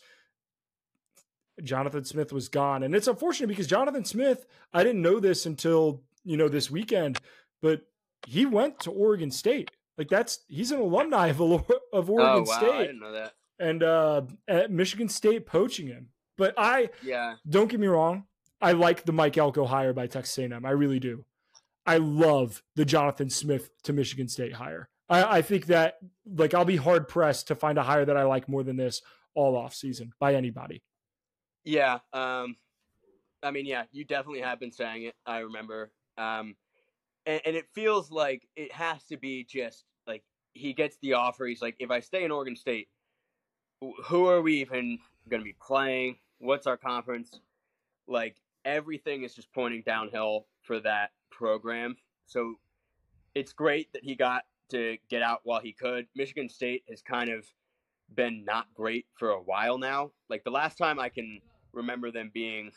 [1.63, 2.83] Jonathan Smith was gone.
[2.83, 7.21] And it's unfortunate because Jonathan Smith, I didn't know this until you know, this weekend,
[7.63, 7.83] but
[8.27, 9.71] he went to Oregon State.
[9.97, 13.33] Like that's he's an alumni of of Oh Oregon wow, I State, didn't know that.
[13.59, 16.09] and uh, at Michigan State poaching him.
[16.37, 18.25] But I Yeah, don't get me wrong,
[18.61, 20.65] I like the Mike Elko hire by Texas A&M.
[20.65, 21.25] I really do.
[21.85, 24.89] I love the Jonathan Smith to Michigan State hire.
[25.09, 28.25] I, I think that like I'll be hard pressed to find a hire that I
[28.25, 29.01] like more than this
[29.35, 30.83] all off season by anybody.
[31.65, 31.99] yeah.
[32.13, 32.57] Um,
[33.43, 35.15] I mean, yeah, you definitely have been saying it.
[35.27, 35.91] I remember.
[36.19, 36.57] Um,
[37.25, 41.47] and, and it feels like it has to be just like he gets the offer.
[41.47, 42.89] He's like, if I stay in Oregon State,
[44.05, 46.17] who are we even going to be playing?
[46.39, 47.41] What's our conference?
[48.07, 51.97] Like everything is just pointing downhill for that program.
[52.27, 52.55] So
[53.35, 56.07] it's great that he got to get out while he could.
[56.17, 57.47] Michigan State has kind of
[58.15, 60.11] been not great for a while now.
[60.29, 61.41] Like the last time I can
[61.73, 62.73] remember them being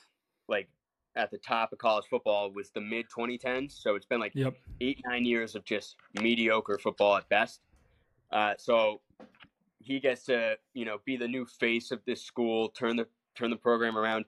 [0.48, 0.70] like
[1.16, 3.72] at the top of college football was the mid 2010s.
[3.82, 4.56] So it's been like Yep.
[4.80, 7.62] eight nine years of just mediocre football at best.
[8.32, 9.02] Uh, so
[9.80, 13.50] he gets to you know be the new face of this school, turn the turn
[13.50, 14.26] the program around.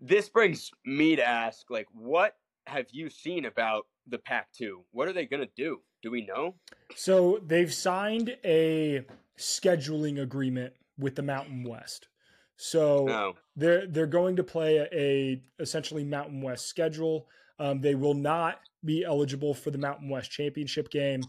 [0.00, 2.36] This brings me to ask, like, what
[2.66, 4.82] have you seen about the Pac-2?
[4.90, 5.80] What are they gonna do?
[6.02, 6.54] Do we know?
[6.94, 9.04] So they've signed a
[9.38, 12.08] scheduling agreement with the Mountain West.
[12.56, 13.34] So No.
[13.56, 17.28] they're they're going to play a, a essentially Mountain West schedule.
[17.58, 21.22] Um, they will not be eligible for the Mountain West championship game.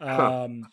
[0.00, 0.44] Huh.
[0.44, 0.68] Um,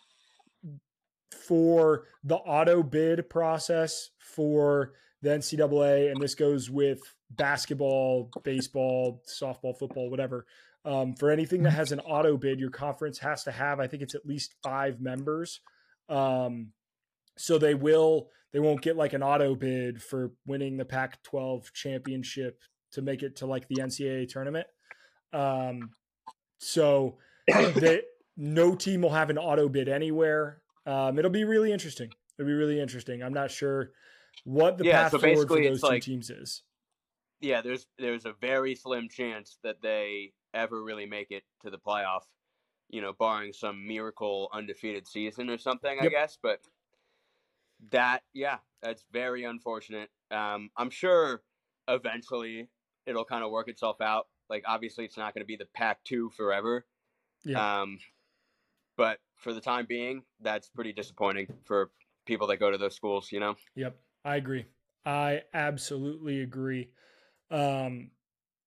[1.32, 4.92] For the auto bid process for
[5.22, 10.46] the NCAA, and this goes with basketball, baseball, softball, football, whatever.
[10.84, 14.02] Um, for anything that has an auto bid, your conference has to have, I think
[14.02, 15.60] it's at least five members.
[16.08, 16.72] Um,
[17.36, 21.74] so they will they won't get like an auto bid for winning the Pac 12
[21.74, 22.58] championship
[22.92, 24.66] to make it to like the NCAA tournament.
[25.34, 25.90] Um,
[26.56, 27.18] so
[27.74, 28.00] they,
[28.38, 30.62] no team will have an auto bid anywhere.
[30.86, 32.08] Um, it'll be really interesting.
[32.38, 33.22] It'll be really interesting.
[33.22, 33.90] I'm not sure
[34.44, 36.62] what the Yeah, path so forward for those two like- teams is.
[37.42, 41.76] yeah, there's there's a very slim chance that they ever really make it to the
[41.78, 42.22] playoff.
[42.88, 46.38] You know, barring some miracle undefeated season or something, I guess.
[46.42, 46.60] But
[47.90, 50.08] that, yeah, that's very unfortunate.
[50.30, 51.42] Um, I'm sure
[51.88, 52.68] eventually
[53.06, 54.26] it'll kind of work itself out.
[54.48, 56.86] Like, obviously, it's not going to be the Pac-2 forever.
[57.44, 57.82] Yeah.
[57.82, 57.98] Um,
[58.96, 61.90] but for the time being, that's pretty disappointing for
[62.26, 63.30] people that go to those schools.
[63.30, 63.56] You know.
[63.74, 64.66] Yep, I agree.
[65.04, 66.88] I absolutely agree.
[67.50, 68.10] Um,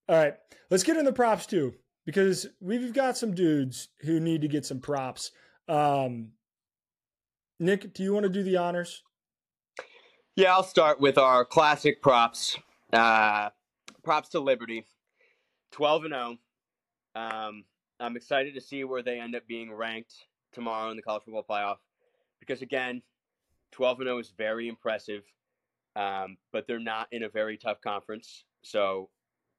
[0.07, 0.35] all right,
[0.69, 1.73] let's get in the props too,
[2.05, 5.31] because we've got some dudes who need to get some props.
[5.67, 6.29] Um,
[7.59, 9.03] Nick, do you want to do the honors?
[10.35, 12.57] Yeah, I'll start with our classic props.
[12.93, 13.49] Uh,
[14.03, 14.85] props to Liberty,
[15.71, 16.37] twelve and zero.
[17.15, 17.65] Um,
[17.99, 20.13] I'm excited to see where they end up being ranked
[20.53, 21.77] tomorrow in the college football playoff,
[22.39, 23.01] because again,
[23.73, 25.23] twelve and zero is very impressive.
[25.97, 29.09] Um, but they're not in a very tough conference, so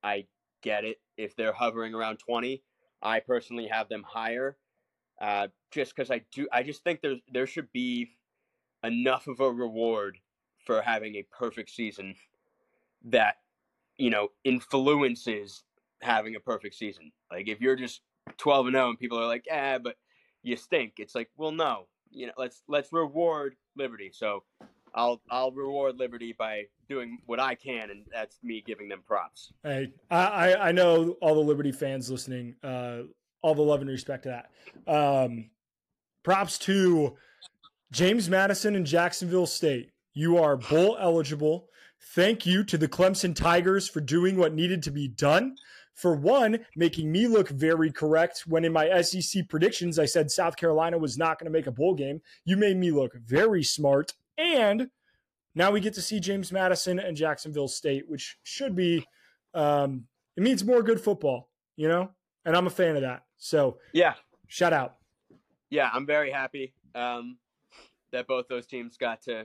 [0.03, 0.25] I
[0.63, 2.63] get it if they're hovering around twenty.
[3.03, 4.57] I personally have them higher,
[5.21, 6.49] uh, just because I do.
[6.53, 8.11] I just think there there should be
[8.83, 10.19] enough of a reward
[10.65, 12.15] for having a perfect season
[13.05, 13.37] that
[13.99, 15.65] you know influences
[16.01, 17.13] having a perfect season.
[17.31, 18.01] Like if you're just
[18.39, 19.97] 12 and 0 and people are like, "Yeah, but
[20.43, 21.87] you stink." It's like, "Well, no.
[22.11, 24.43] You know, let's let's reward Liberty." So
[24.95, 29.53] I'll I'll reward Liberty by doing what I can and that's me giving them props.
[29.63, 33.03] Hey, I, I, I know all the Liberty fans listening, uh,
[33.43, 34.43] all the love and respect to
[34.87, 34.93] that.
[34.93, 35.51] Um,
[36.23, 37.17] props to
[37.93, 39.91] James Madison and Jacksonville State.
[40.13, 41.69] You are bowl eligible.
[42.15, 45.57] Thank you to the Clemson Tigers for doing what needed to be done.
[45.95, 50.57] For one, making me look very correct when in my SEC predictions I said South
[50.57, 52.23] Carolina was not going to make a bowl game.
[52.45, 54.15] You made me look very smart.
[54.39, 54.89] And
[55.55, 59.05] now we get to see James Madison and Jacksonville State, which should be
[59.53, 60.05] um,
[60.37, 62.11] it means more good football, you know,
[62.45, 63.25] and I'm a fan of that.
[63.41, 64.15] So Yeah,
[64.47, 64.97] shout out.
[65.71, 67.39] yeah, I'm very happy um,
[68.13, 69.41] that both those teams got to.
[69.41, 69.45] uh,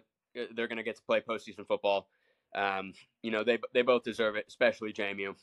[0.53, 2.09] They're going to get to play postseason football.
[2.53, 5.33] Um, you know, they they both deserve it, especially JMU.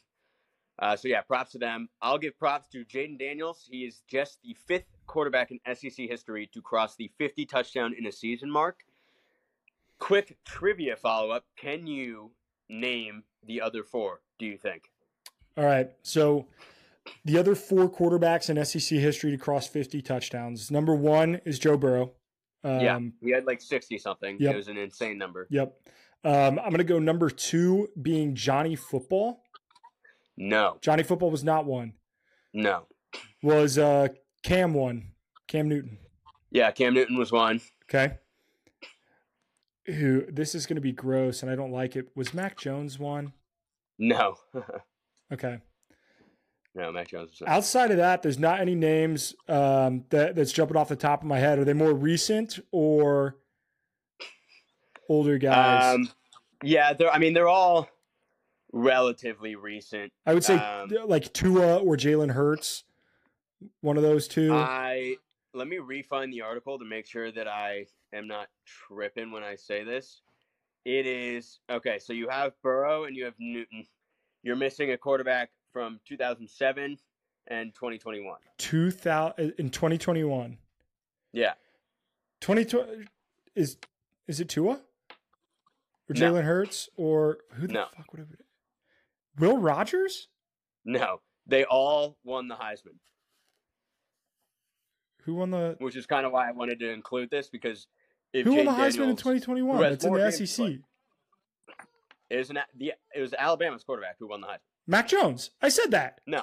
[0.79, 1.89] Uh, so yeah, props to them.
[2.01, 3.67] I'll give props to Jayden Daniels.
[3.71, 8.07] He is just the fifth quarterback in SEC history to cross the 50 touchdown in
[8.07, 8.81] a season mark.
[9.99, 12.33] Quick trivia follow up: Can you
[12.69, 14.21] name the other four?
[14.39, 14.91] Do you think?
[15.57, 15.91] All right.
[16.03, 16.47] So
[17.25, 20.71] the other four quarterbacks in SEC history to cross 50 touchdowns.
[20.71, 22.13] Number one is Joe Burrow.
[22.65, 24.37] Um, yeah, he had like 60 something.
[24.39, 24.55] yep.
[24.55, 25.49] It was an insane number.
[25.51, 25.75] Yep.
[26.25, 29.43] Um, I'm going to go number two being Johnny Football.
[30.37, 30.79] No.
[30.81, 31.95] Johnny Football was not one.
[32.53, 32.87] No.
[33.43, 34.09] Was uh,
[34.45, 35.09] Cam one?
[35.49, 35.99] Cam Newton.
[36.51, 37.61] Yeah, Cam Newton was one.
[37.91, 38.19] Okay.
[39.87, 40.25] Who?
[40.31, 42.09] This is going to be gross, and I don't like it.
[42.15, 43.33] Was Mac Jones one?
[43.99, 44.37] No.
[45.33, 45.61] Okay.
[46.75, 47.49] No, Mac Jones was.
[47.49, 51.27] Outside of that, there's not any names um, that that's jumping off the top of
[51.27, 51.59] my head.
[51.59, 53.37] Are they more recent or
[55.09, 55.95] older guys?
[55.95, 56.11] Um,
[56.63, 57.11] yeah, they're.
[57.11, 57.89] I mean, they're all
[58.73, 60.13] relatively recent.
[60.25, 62.85] I would say um, like Tua or Jalen Hurts.
[63.81, 64.55] One of those two.
[64.55, 65.17] I
[65.55, 69.57] let me refind the article to make sure that I am not tripping when I
[69.57, 70.23] say this.
[70.85, 71.99] It is okay.
[71.99, 73.87] So you have Burrow and you have Newton.
[74.43, 76.99] You're missing a quarterback from 2007
[77.49, 78.37] and 2021.
[78.59, 80.59] 2000 in 2021.
[81.33, 81.55] Yeah,
[82.41, 83.07] 2020
[83.55, 83.79] is
[84.29, 84.79] is it Tua or
[86.15, 86.33] No.
[86.33, 87.87] Jalen Hurts or who the No.
[87.97, 88.45] fuck would it be?
[89.39, 90.29] Will Rogers?
[90.85, 92.99] no, they all won the Heisman,
[95.25, 97.87] Who won the which is kind of why I wanted to include this because
[98.35, 99.77] if Who won Jay the Heisman in 2021?
[99.77, 100.67] who has That's in the SEC.
[102.29, 104.59] It was an the it was Alabama's quarterback who won the Heisman.
[104.87, 105.51] Mac Jones.
[105.61, 106.21] I said that.
[106.27, 106.43] No,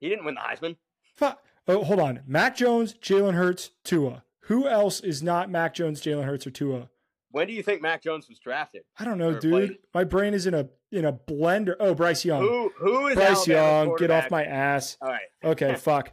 [0.00, 0.76] he didn't win the Heisman.
[1.16, 1.42] Fuck.
[1.66, 2.20] Oh, hold on.
[2.26, 4.24] Mac Jones, Jalen Hurts, Tua.
[4.42, 6.88] Who else is not Mac Jones, Jalen Hurts, or Tua?
[7.30, 8.82] When do you think Mac Jones was drafted?
[8.98, 9.52] I don't know, dude.
[9.52, 9.78] played.
[9.92, 11.74] My brain is in a in a blender.
[11.78, 12.40] Oh, Bryce Young.
[12.40, 14.96] Who who is Bryce Alabama's Young, get off my ass.
[15.02, 16.12] All right, Okay, fuck.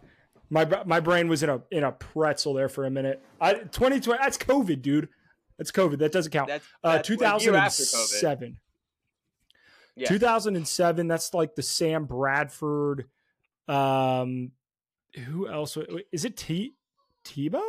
[0.49, 3.23] My my brain was in a in a pretzel there for a minute.
[3.39, 5.07] I 2020 that's COVID, dude.
[5.57, 5.99] That's COVID.
[5.99, 6.49] That doesn't count.
[6.49, 8.11] that's, Uh that's a year after COVID.
[8.11, 8.57] 2007.
[9.95, 10.07] Yeah.
[10.07, 13.05] 2007, that's like the Sam Bradford
[13.67, 14.51] um
[15.25, 15.77] who else
[16.11, 16.75] is it T
[17.23, 17.63] Tebow?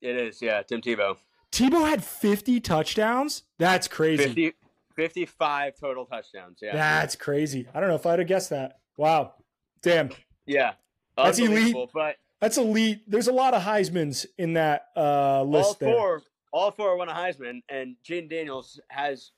[0.00, 0.62] It is, yeah.
[0.62, 1.16] Tim Tebow,
[1.50, 3.42] Tebow had 50 touchdowns?
[3.58, 4.24] That's crazy.
[4.24, 4.52] 50,
[4.94, 6.58] 55 total touchdowns.
[6.60, 7.66] Yeah, That's crazy.
[7.74, 8.78] I don't know if I'd have guessed that.
[8.96, 9.34] Wow.
[9.82, 10.10] Damn.
[10.46, 10.72] yeah.
[11.16, 11.74] That's elite.
[11.92, 13.02] But That's elite.
[13.08, 15.92] There's a lot of Heisman's in that uh all list there.
[15.92, 19.32] four, all four won a Heisman, and Jayden Daniels has,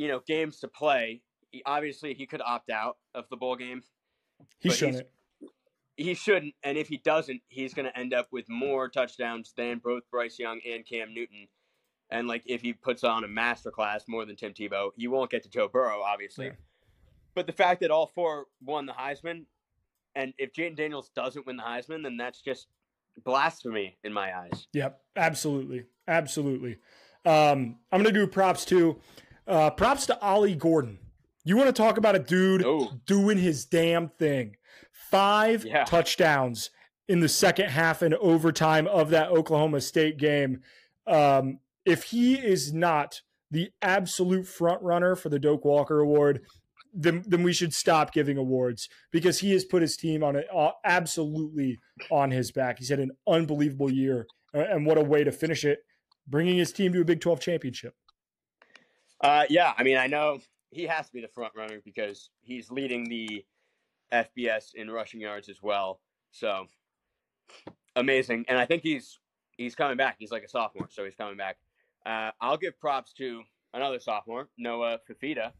[0.00, 1.20] you know, games to play.
[1.50, 3.82] He, obviously, he could opt out of the bowl game.
[4.58, 5.06] He shouldn't.
[5.96, 9.78] He shouldn't, and if he doesn't, he's going to end up with more touchdowns than
[9.84, 11.48] both Bryce Young and Cam Newton.
[12.08, 15.42] And like, if he puts on a masterclass more than Tim Tebow, he won't get
[15.42, 16.46] to Joe Burrow, obviously.
[16.46, 16.52] Yeah.
[17.34, 19.44] But the fact that all four won the Heisman,
[20.14, 22.68] and if Jayden Daniels doesn't win the Heisman, then that's just
[23.22, 24.66] blasphemy in my eyes.
[24.72, 26.78] Yep, absolutely, absolutely.
[27.26, 28.98] Um, I'm gonna do props too.
[29.50, 30.98] Uh, props to Ollie Gordon.
[31.44, 32.92] You want to talk about a dude Oh.
[33.06, 34.56] doing his damn thing?
[35.10, 35.84] Five Yeah.
[35.84, 36.70] touchdowns
[37.08, 40.60] in the second half and overtime of that Oklahoma State game.
[41.06, 46.42] Um, if he is not the absolute front runner for the Doak Walker Award,
[46.94, 50.46] then then we should stop giving awards because he has put his team on it
[50.54, 51.78] uh, absolutely
[52.10, 52.78] on his back.
[52.78, 55.80] He's had an unbelievable year, uh, and what a way to finish it,
[56.28, 57.94] bringing his team to a Big 12 championship.
[59.20, 60.38] Uh, yeah, I mean, I know
[60.70, 63.44] he has to be the front runner because he's leading the
[64.12, 66.00] FBS in rushing yards as well.
[66.30, 66.66] So
[67.96, 69.18] amazing, and I think he's
[69.58, 70.16] he's coming back.
[70.18, 71.58] He's like a sophomore, so he's coming back.
[72.06, 73.42] Uh, I'll give props to
[73.74, 75.52] another sophomore, Noah Fifita,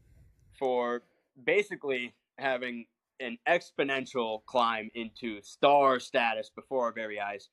[0.57, 1.03] for
[1.45, 2.85] basically having
[3.19, 7.49] an exponential climb into star status before our very eyes.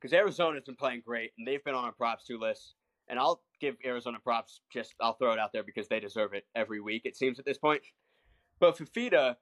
[0.00, 2.74] Because Arizona's been playing great, and they've been on our props two lists
[3.08, 4.60] and I'll give Arizona props.
[4.72, 7.02] Just I'll throw it out there because they deserve it every week.
[7.04, 7.82] It seems at this point.
[8.60, 9.36] But Fifita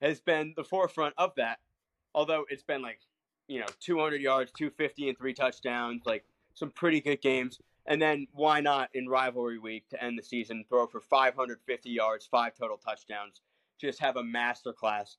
[0.00, 1.58] has been the forefront of that.
[2.14, 3.00] Although it's been like
[3.48, 7.60] you know 200 yards, 250, and three touchdowns, like some pretty good games.
[7.86, 12.26] And then why not in rivalry week to end the season throw for 550 yards,
[12.26, 13.42] five total touchdowns,
[13.78, 15.16] just have a masterclass.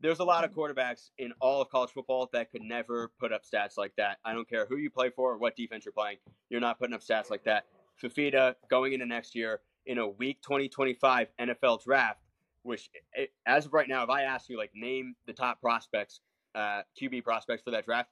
[0.00, 3.42] There's a lot of quarterbacks in all of college football that could never put up
[3.44, 4.18] stats like that.
[4.24, 6.18] I don't care who you play for or what defense you're playing
[6.50, 7.66] you're not putting up stats like that.
[8.02, 12.20] Fifita going into next year in a week 2025 NFL draft,
[12.62, 16.20] which it, as of right now, if I ask you like name the top prospects,
[16.54, 18.10] uh, QB prospects for that draft,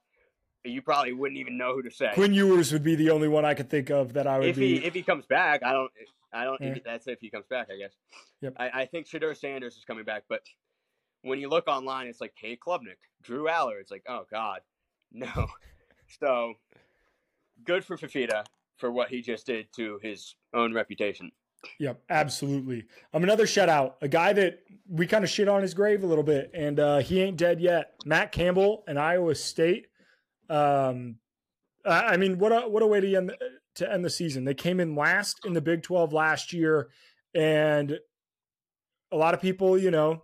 [0.63, 2.11] you probably wouldn't even know who to say.
[2.13, 4.55] Quinn Ewers would be the only one I could think of that I would if
[4.57, 4.79] be.
[4.79, 5.91] he if he comes back, I don't
[6.33, 6.59] I don't.
[6.61, 6.75] Yeah.
[6.83, 7.93] That's if he comes back, I guess.
[8.41, 8.55] Yep.
[8.57, 10.41] I, I think Shedeur Sanders is coming back, but
[11.21, 13.79] when you look online, it's like Cade Klubnik, Drew Allar.
[13.79, 14.59] It's like, oh God,
[15.11, 15.47] no.
[16.19, 16.53] so
[17.63, 18.43] good for Fifita
[18.77, 21.31] for what he just did to his own reputation.
[21.79, 22.85] Yep, absolutely.
[23.13, 26.07] Um, another shout out, a guy that we kind of shit on his grave a
[26.07, 27.95] little bit, and uh, he ain't dead yet.
[28.05, 29.87] Matt Campbell and Iowa State.
[30.49, 31.15] Um,
[31.85, 33.35] I mean, what a what a way to end
[33.75, 34.45] to end the season.
[34.45, 36.89] They came in last in the Big Twelve last year,
[37.33, 37.97] and
[39.11, 40.23] a lot of people, you know,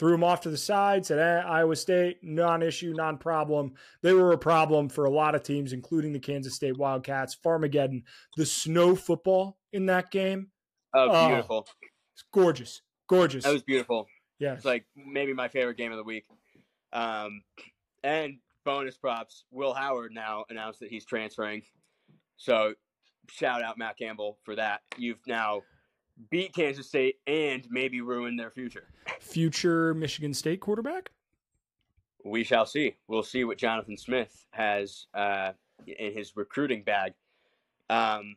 [0.00, 3.74] threw them off to the side, said, eh, Iowa State, non issue, non problem.
[4.02, 7.36] They were a problem for a lot of teams, including the Kansas State Wildcats.
[7.44, 8.04] Farmageddon,
[8.38, 10.48] the snow football in that game.
[10.94, 11.66] Oh, beautiful.
[11.68, 12.80] Oh, it's gorgeous.
[13.10, 13.44] Gorgeous.
[13.44, 14.06] That was beautiful.
[14.38, 14.54] Yeah.
[14.54, 16.24] It's like maybe my favorite game of the week.
[16.94, 17.42] Um,
[18.02, 21.60] and bonus props Will Howard now announced that he's transferring.
[22.38, 22.72] So
[23.30, 24.80] shout out Matt Campbell for that.
[24.96, 25.60] You've now
[26.30, 28.88] beat Kansas State and maybe ruin their future.
[29.20, 31.10] Future Michigan State quarterback?
[32.24, 32.96] We shall see.
[33.08, 35.52] We'll see what Jonathan Smith has uh,
[35.86, 37.14] in his recruiting bag.
[37.88, 38.36] Um,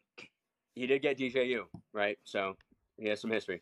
[0.73, 2.17] he did get DJU, right?
[2.23, 2.55] So
[2.97, 3.61] he has some history.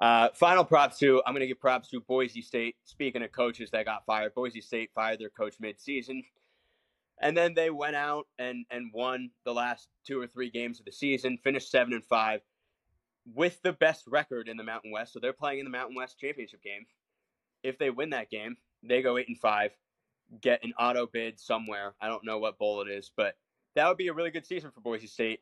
[0.00, 2.76] Uh, final props to I'm going to give props to Boise State.
[2.84, 6.22] Speaking of coaches that got fired, Boise State fired their coach mid-season,
[7.20, 10.84] and then they went out and and won the last two or three games of
[10.84, 12.40] the season, finished seven and five,
[13.34, 15.12] with the best record in the Mountain West.
[15.12, 16.86] So they're playing in the Mountain West championship game.
[17.62, 19.72] If they win that game, they go eight and five,
[20.40, 21.94] get an auto bid somewhere.
[22.00, 23.36] I don't know what bowl it is, but
[23.74, 25.40] that would be a really good season for Boise State.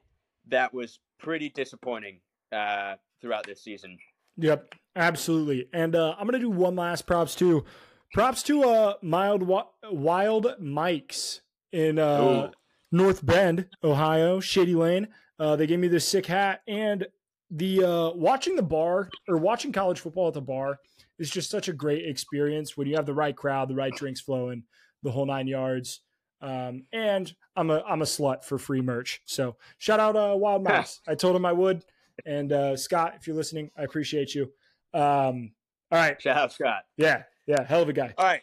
[0.49, 2.21] That was pretty disappointing
[2.53, 3.99] uh, throughout this season.
[4.39, 5.69] Yep, absolutely.
[5.73, 7.65] And uh, I'm gonna do one last props too.
[8.13, 9.49] Props to uh, mild
[9.91, 11.41] wild Mikes
[11.73, 12.51] in uh,
[12.93, 15.09] North Bend, Ohio, Shady Lane.
[15.39, 17.07] Uh, they gave me this sick hat and
[17.51, 20.79] the uh, watching the bar or watching college football at the bar
[21.19, 24.21] is just such a great experience when you have the right crowd, the right drinks
[24.21, 24.65] flowing,
[25.03, 26.01] the whole nine yards.
[26.41, 29.23] Um, and I'm a I'm a slut for free merch.
[29.25, 31.01] So shout out uh, Wild Mouse.
[31.09, 31.85] I told him I would.
[32.25, 34.45] And uh, Scott, if you're listening, I appreciate you.
[34.93, 35.53] Um,
[35.91, 36.21] all right.
[36.21, 36.83] Shout out Scott.
[36.97, 38.15] Yeah, yeah, hell of a guy.
[38.19, 38.43] All right.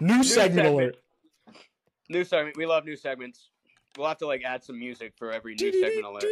[0.00, 0.96] New, new segment, segment alert.
[2.08, 2.56] New segment.
[2.56, 3.50] We love new segments.
[3.96, 6.24] We'll have to like add some music for every new segment alert.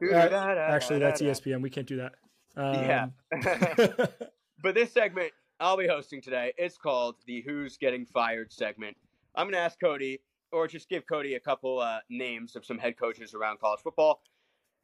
[0.00, 1.62] Like, uh, actually, that's ESPN.
[1.62, 2.14] We can't do that.
[2.56, 3.06] Um, yeah.
[4.62, 8.96] but this segment I'll be hosting today, it's called the Who's Getting Fired segment.
[9.34, 12.78] I'm going to ask Cody, or just give Cody a couple uh, names of some
[12.78, 14.22] head coaches around college football.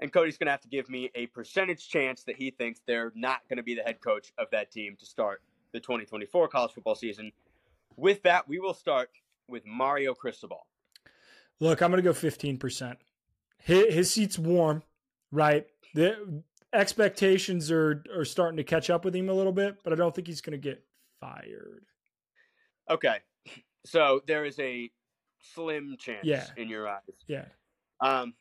[0.00, 3.12] And Cody's going to have to give me a percentage chance that he thinks they're
[3.14, 6.72] not going to be the head coach of that team to start the 2024 college
[6.72, 7.32] football season.
[7.96, 9.10] With that, we will start
[9.48, 10.66] with Mario Cristobal.
[11.60, 12.96] Look, I'm going to go 15%.
[13.58, 14.82] His, his seat's warm,
[15.30, 15.66] right?
[15.94, 16.42] The
[16.72, 20.14] expectations are, are starting to catch up with him a little bit, but I don't
[20.14, 20.82] think he's going to get
[21.20, 21.84] fired.
[22.88, 23.16] Okay.
[23.84, 24.90] So there is a
[25.54, 26.46] slim chance yeah.
[26.56, 27.00] in your eyes.
[27.26, 27.44] Yeah.
[28.00, 28.34] Um,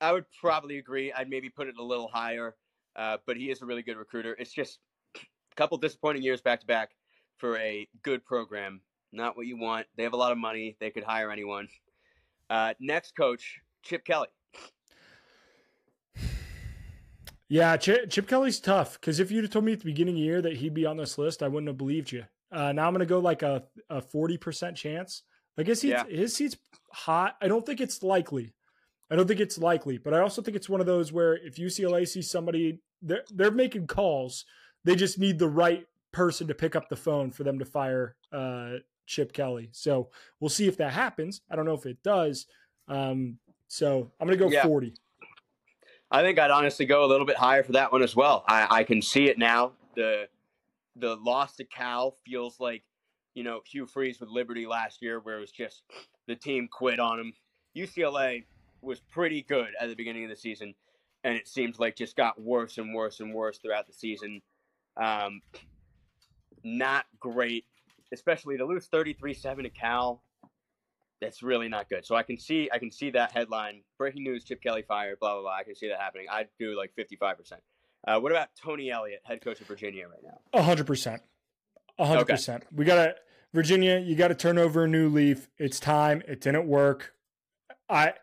[0.00, 1.12] I would probably agree.
[1.12, 2.56] I'd maybe put it a little higher,
[2.96, 4.36] uh, but he is a really good recruiter.
[4.38, 4.80] It's just
[5.16, 5.20] a
[5.56, 6.90] couple disappointing years back to back
[7.38, 8.80] for a good program.
[9.12, 9.86] Not what you want.
[9.96, 10.76] They have a lot of money.
[10.80, 11.68] They could hire anyone.
[12.50, 14.28] Uh, next coach, Chip Kelly.
[17.48, 20.20] Yeah, Chip, Chip Kelly's tough because if you'd have told me at the beginning of
[20.20, 22.24] the year that he'd be on this list, I wouldn't have believed you.
[22.50, 25.24] Uh, now I'm going to go like a, a 40% chance.
[25.58, 26.04] I guess yeah.
[26.06, 26.56] his seat's
[26.92, 27.36] hot.
[27.42, 28.54] I don't think it's likely.
[29.10, 31.56] I don't think it's likely, but I also think it's one of those where if
[31.56, 34.46] UCLA sees somebody, they're, they're making calls.
[34.84, 38.16] They just need the right person to pick up the phone for them to fire
[38.32, 38.76] uh,
[39.06, 39.68] Chip Kelly.
[39.72, 41.40] So we'll see if that happens.
[41.50, 42.46] I don't know if it does.
[42.88, 43.38] Um,
[43.68, 44.62] so I'm going to go yeah.
[44.62, 44.94] 40.
[46.10, 48.44] I think I'd honestly go a little bit higher for that one as well.
[48.46, 49.72] I, I can see it now.
[49.96, 50.28] The
[50.96, 52.84] the loss to Cal feels like,
[53.34, 55.84] you know, Hugh Freeze with Liberty last year, where it was just
[56.28, 57.32] the team quit on him.
[57.74, 58.44] UCLA
[58.82, 60.74] was pretty good at the beginning of the season,
[61.24, 64.42] and it seems like just got worse and worse and worse throughout the season.
[64.98, 65.40] Um,
[66.62, 67.64] not great
[68.12, 70.22] especially to lose 33-7 to Cal.
[71.20, 72.04] That's really not good.
[72.04, 75.20] So I can see I can see that headline: breaking news: Chip Kelly fired.
[75.20, 75.54] Blah blah blah.
[75.54, 76.26] I can see that happening.
[76.28, 77.60] I'd do like 55 percent.
[78.04, 80.60] Uh, what about Tony Elliott, head coach of Virginia right now?
[80.60, 81.22] hundred percent.
[81.98, 82.64] hundred percent.
[82.74, 83.14] We got to
[83.54, 83.98] Virginia.
[84.00, 85.48] You got to turn over a new leaf.
[85.58, 86.22] It's time.
[86.26, 87.14] It didn't work.
[87.88, 88.14] I.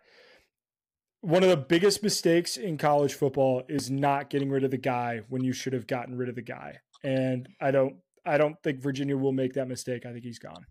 [1.22, 5.22] One of the biggest mistakes in college football is not getting rid of the guy
[5.28, 6.80] when you should have gotten rid of the guy.
[7.04, 10.06] And I don't I don't think Virginia will make that mistake.
[10.06, 10.66] I think he's gone.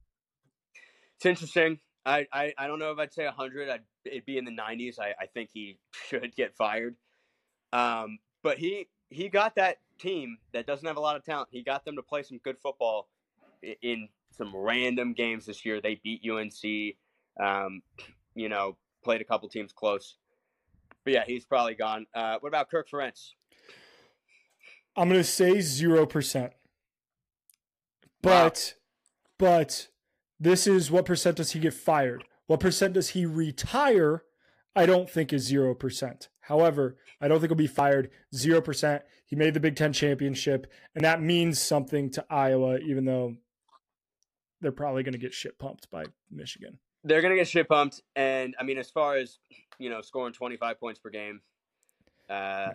[1.17, 1.81] It's interesting.
[2.07, 3.69] I, I, I don't know if I'd say 100.
[3.69, 4.99] I'd it'd be in the 90s.
[4.99, 5.79] I, I think he
[6.09, 6.97] should get fired.
[7.73, 11.49] Um, but he he got that team that doesn't have a lot of talent.
[11.51, 13.09] He got them to play some good football
[13.83, 15.81] in, some random games this year.
[15.81, 16.95] They beat UNC.
[17.43, 17.83] Um,
[18.35, 20.17] you know, played a couple teams close.
[21.05, 22.07] But yeah, he's probably gone.
[22.15, 23.31] Uh, what about Kirk Ferentz?
[24.97, 26.53] I'm going to say zero percent.
[28.23, 28.75] But
[29.41, 29.53] wow.
[29.57, 29.89] but
[30.41, 32.25] this is what percent does he get fired?
[32.47, 34.25] What percent does he retire?
[34.75, 36.29] I don't think is zero percent.
[36.41, 38.11] However, I don't think he'll be fired.
[38.35, 39.03] Zero percent.
[39.25, 43.35] He made the Big Ten championship, and that means something to Iowa, even though
[44.61, 46.79] they're probably going to get shit pumped by Michigan.
[47.05, 49.39] They're gonna get shit pumped, and I mean, as far as
[49.79, 51.41] you know, scoring twenty five points per game,
[52.29, 52.73] uh,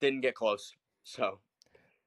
[0.00, 0.74] didn't get close.
[1.04, 1.38] So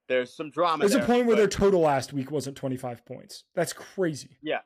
[0.10, 0.80] there's some drama.
[0.82, 3.45] There's there, a point where but their total last week wasn't 25 points.
[3.55, 4.38] That's crazy.
[4.41, 4.60] Yeah,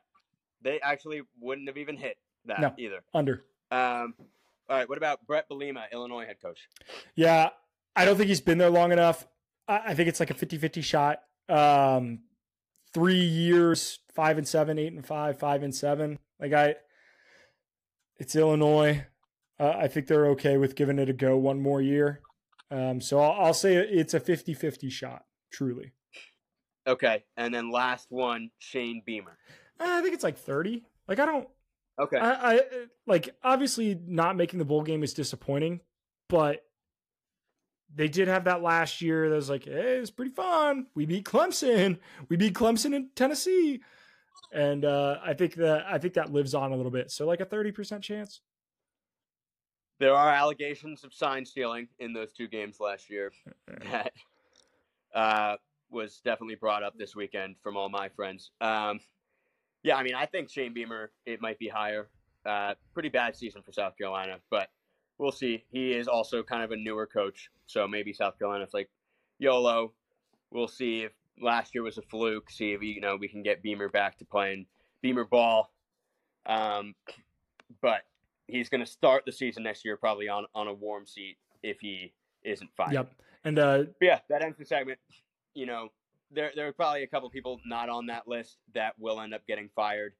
[0.62, 2.16] they actually wouldn't have even hit
[2.46, 2.74] that No.
[2.76, 3.04] either.
[3.14, 3.44] Under.
[3.70, 4.14] Um,
[4.68, 6.68] all right, what about Bret Bielema, Illinois head coach?
[7.14, 7.50] Yeah,
[7.94, 9.26] I don't think he's been there long enough.
[9.68, 11.20] I, I think it's like a 50 50 shot.
[11.48, 12.20] Um,
[12.92, 16.18] three years, five and seven, eight and five, five and seven.
[16.40, 16.76] Like, I,
[18.16, 19.06] it's Illinois.
[19.60, 22.20] Uh, I think they're okay with giving it a go one more year.
[22.70, 25.24] Um, so I'll, I'll say it's a 50 50 shot,
[25.54, 25.92] truly.
[26.86, 29.38] Okay, and then last one, Shane Beamer.
[29.80, 30.82] Uh, I think it's like 30.
[31.08, 31.48] Like, I don't,
[31.98, 32.60] Okay, I, I
[33.06, 35.80] like obviously not making the bowl game is disappointing,
[36.28, 36.64] but
[37.94, 40.86] they did have that last year that was like, hey, it's pretty fun.
[40.96, 41.98] We beat Clemson.
[42.28, 43.80] We beat Clemson in Tennessee.
[44.52, 47.12] And uh, I think that I think that lives on a little bit.
[47.12, 48.40] So like a 30% chance.
[50.00, 53.32] there are allegations of sign stealing in those two games last year.
[53.92, 54.12] that
[55.14, 55.56] uh,
[55.90, 58.50] was definitely brought up this weekend from all my friends.
[58.60, 59.00] Um,
[59.82, 62.08] yeah, I mean, I think Shane Beamer it might be higher.
[62.44, 64.68] Uh, pretty bad season for South Carolina, but
[65.18, 65.64] we'll see.
[65.70, 68.90] He is also kind of a newer coach, so maybe South Carolina's like
[69.38, 69.92] YOLO.
[70.50, 72.50] We'll see if last year was a fluke.
[72.50, 74.66] See if you know we can get Beamer back to playing
[75.02, 75.72] Beamer ball.
[76.46, 76.94] Um,
[77.80, 78.02] but
[78.46, 81.78] he's going to start the season next year probably on on a warm seat if
[81.80, 82.12] he
[82.42, 82.92] isn't fired.
[82.92, 83.10] Yep.
[83.44, 84.98] And uh, yeah, that ends the segment.
[85.54, 85.88] You know,
[86.30, 89.46] there there are probably a couple people not on that list that will end up
[89.46, 90.14] getting fired.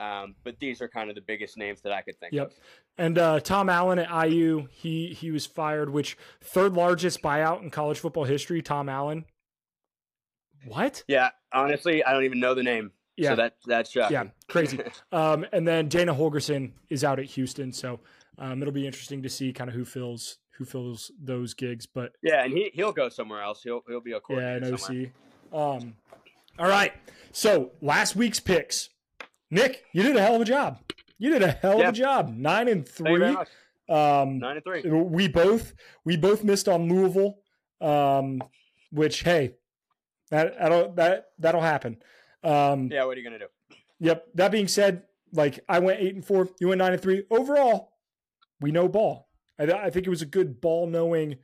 [0.00, 2.46] Um, but these are kind of the biggest names that I could think Yep.
[2.46, 2.54] of.
[2.96, 7.68] and uh, Tom Allen at IU, he he was fired, which third largest buyout in
[7.70, 8.62] college football history.
[8.62, 9.26] Tom Allen.
[10.66, 11.04] What?
[11.08, 12.92] Yeah, honestly, I don't even know the name.
[13.16, 13.30] Yeah.
[13.30, 14.14] So that that's shocking.
[14.14, 14.80] Yeah, crazy.
[15.12, 18.00] Um, and then Dana Holgorsen is out at Houston, so
[18.38, 21.86] um, it'll be interesting to see kind of who fills who fills those gigs.
[21.86, 23.62] But yeah, and he he'll go somewhere else.
[23.62, 25.06] He'll he'll be a yeah, coordinator no somewhere.
[25.06, 25.12] see.
[25.56, 25.94] Um,
[26.58, 26.92] all right.
[27.32, 28.90] So last week's picks,
[29.50, 30.78] Nick, you did a hell of a job.
[31.18, 31.88] You did a hell Yeah.
[31.88, 32.28] of a job.
[32.36, 33.44] Nine and Thank you very three.
[33.96, 34.82] Um, Nine and three.
[34.82, 35.72] we both
[36.04, 37.38] we both missed on Louisville,
[37.80, 38.42] um,
[38.92, 39.54] which hey,
[40.30, 41.96] that that'll that that'll happen.
[42.44, 43.76] Um, Yeah, what are you gonna do?
[44.00, 44.26] Yep.
[44.34, 47.24] That being said, like I went eight and four, you went nine and three.
[47.30, 47.92] Overall,
[48.60, 49.29] we know ball.
[49.60, 51.36] I, th- I think it was a good ball knowing,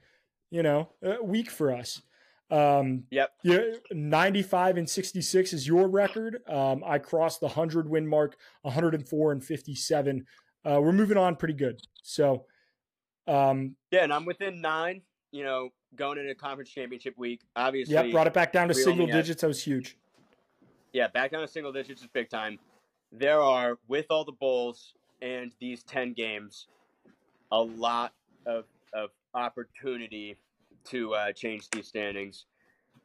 [0.50, 2.00] you know, uh, week for us.
[2.50, 3.30] Um, Yep.
[3.42, 3.58] Yeah,
[3.92, 6.38] ninety five and sixty six is your record.
[6.48, 10.24] Um, I crossed the hundred win mark, one hundred and four and fifty seven.
[10.64, 11.80] Uh, we're moving on pretty good.
[12.02, 12.46] So,
[13.26, 15.02] um, Yeah, and I'm within nine.
[15.32, 17.40] You know, going into conference championship week.
[17.56, 19.42] Obviously, yeah, brought it back down to single had- digits.
[19.42, 19.98] That was huge.
[20.92, 22.58] yeah, back down to single digits is big time.
[23.12, 26.66] There are, with all the bowls and these 10 games,
[27.50, 28.12] a lot
[28.46, 30.36] of, of opportunity
[30.86, 32.46] to uh, change these standings.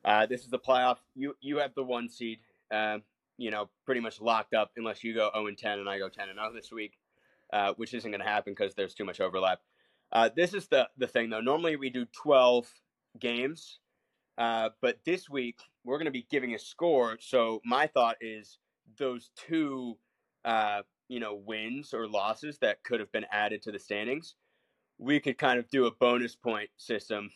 [0.03, 0.97] Uh, this is the playoff.
[1.15, 2.39] You you have the one seed,
[2.71, 3.03] um,
[3.37, 6.09] you know, pretty much locked up unless you go 0 and 10 and I go
[6.09, 6.93] 10 and 0 this week,
[7.53, 9.59] uh, which isn't going to happen because there's too much overlap.
[10.11, 11.39] Uh, this is the, the thing, though.
[11.39, 12.67] Normally we do 12
[13.19, 13.79] games,
[14.37, 17.17] uh, but this week we're going to be giving a score.
[17.19, 18.57] So my thought is
[18.97, 19.97] those two,
[20.43, 20.81] uh,
[21.12, 24.36] you know, wins or losses that could have been added to the standings,
[24.97, 27.30] we could kind of do a bonus point system,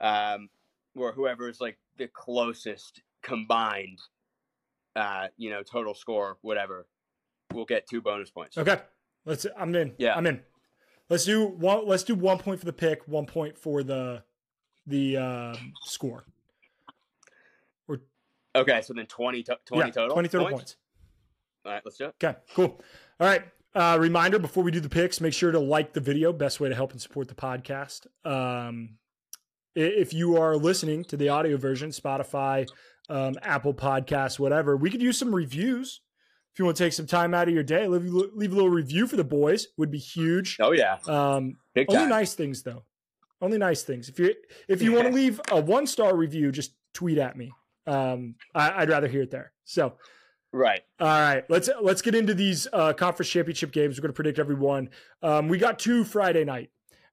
[0.00, 0.48] um,
[0.94, 3.98] where whoever is like the closest combined,
[4.96, 6.86] uh, you know, total score, whatever,
[7.52, 8.56] will get two bonus points.
[8.56, 8.80] Okay,
[9.26, 9.46] let's.
[9.58, 9.92] I'm in.
[9.98, 10.16] Yeah.
[10.16, 10.40] I'm in.
[11.10, 11.86] Let's do one.
[11.86, 14.22] Let's do one point for the pick, one point for the
[14.86, 16.24] the um, score.
[18.54, 20.14] Okay, so then 20, to- 20 yeah, total.
[20.14, 20.76] 20 total points.
[21.64, 22.14] All right, let's do it.
[22.22, 22.80] Okay, cool.
[23.20, 23.42] All right.
[23.74, 26.32] Uh, reminder before we do the picks, make sure to like the video.
[26.32, 28.06] Best way to help and support the podcast.
[28.26, 28.96] Um,
[29.74, 32.68] if you are listening to the audio version, Spotify,
[33.08, 36.02] um, Apple Podcasts, whatever, we could use some reviews.
[36.52, 38.68] If you want to take some time out of your day, leave, leave a little
[38.68, 40.58] review for the boys would be huge.
[40.60, 42.10] Oh yeah, Um, big only time.
[42.10, 42.84] nice things though.
[43.40, 44.10] Only nice things.
[44.10, 44.34] If you
[44.68, 47.52] if you want to leave a one star review, just tweet at me.
[47.86, 49.52] Um, I, I'd rather hear it there.
[49.64, 49.94] So
[50.54, 50.82] Right.
[51.00, 53.96] all right, let's let's get into these uh, conference championship games.
[53.96, 54.90] We're going to predict every one.
[55.22, 56.70] Um, we got two Friday night.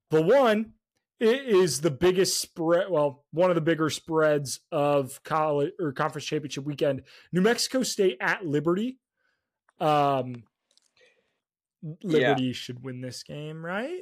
[0.09, 0.73] The one
[1.19, 2.89] is the biggest spread.
[2.89, 7.03] Well, one of the bigger spreads of college or conference championship weekend.
[7.31, 8.99] New Mexico State at Liberty.
[9.79, 10.43] Um,
[12.03, 14.01] Liberty should win this game, right?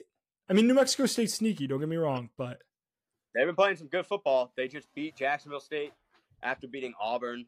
[0.50, 1.68] I mean, New Mexico State's sneaky.
[1.68, 2.62] Don't get me wrong, but
[3.36, 4.52] they've been playing some good football.
[4.56, 5.92] They just beat Jacksonville State
[6.42, 7.46] after beating Auburn,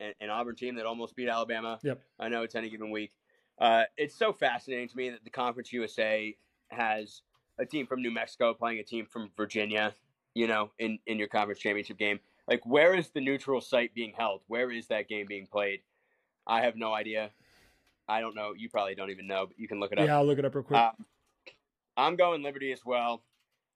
[0.00, 1.78] an, an Auburn team that almost beat Alabama.
[1.82, 2.00] Yep.
[2.18, 3.12] I know it's any given week.
[3.58, 6.34] Uh, it's so fascinating to me that the Conference USA
[6.68, 7.22] has
[7.58, 9.94] a team from New Mexico playing a team from Virginia.
[10.34, 12.20] You know, in in your conference championship game.
[12.46, 14.42] Like, where is the neutral site being held?
[14.46, 15.80] Where is that game being played?
[16.46, 17.30] I have no idea.
[18.08, 18.52] I don't know.
[18.56, 20.06] You probably don't even know, but you can look it up.
[20.06, 20.78] yeah, I'll look it up real quick.
[20.78, 21.06] Um,
[21.96, 23.22] I'm going Liberty as well.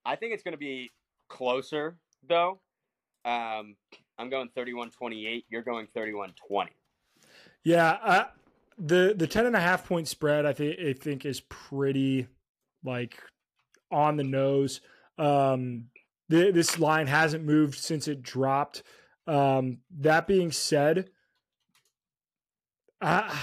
[0.05, 0.93] I think it's going to be
[1.29, 1.97] closer,
[2.29, 2.61] though.
[3.25, 3.77] Um,
[4.19, 5.45] I'm going 31 28.
[5.49, 6.71] You're going 31 20.
[7.65, 8.25] Yeah, uh,
[8.79, 12.27] the the ten and a half point spread, I think I think is pretty
[12.85, 13.21] like
[13.91, 14.81] on the nose.
[15.19, 15.87] Um,
[16.31, 18.83] th- this line hasn't moved since it dropped.
[19.27, 21.11] Um, that being said,
[23.01, 23.35] I,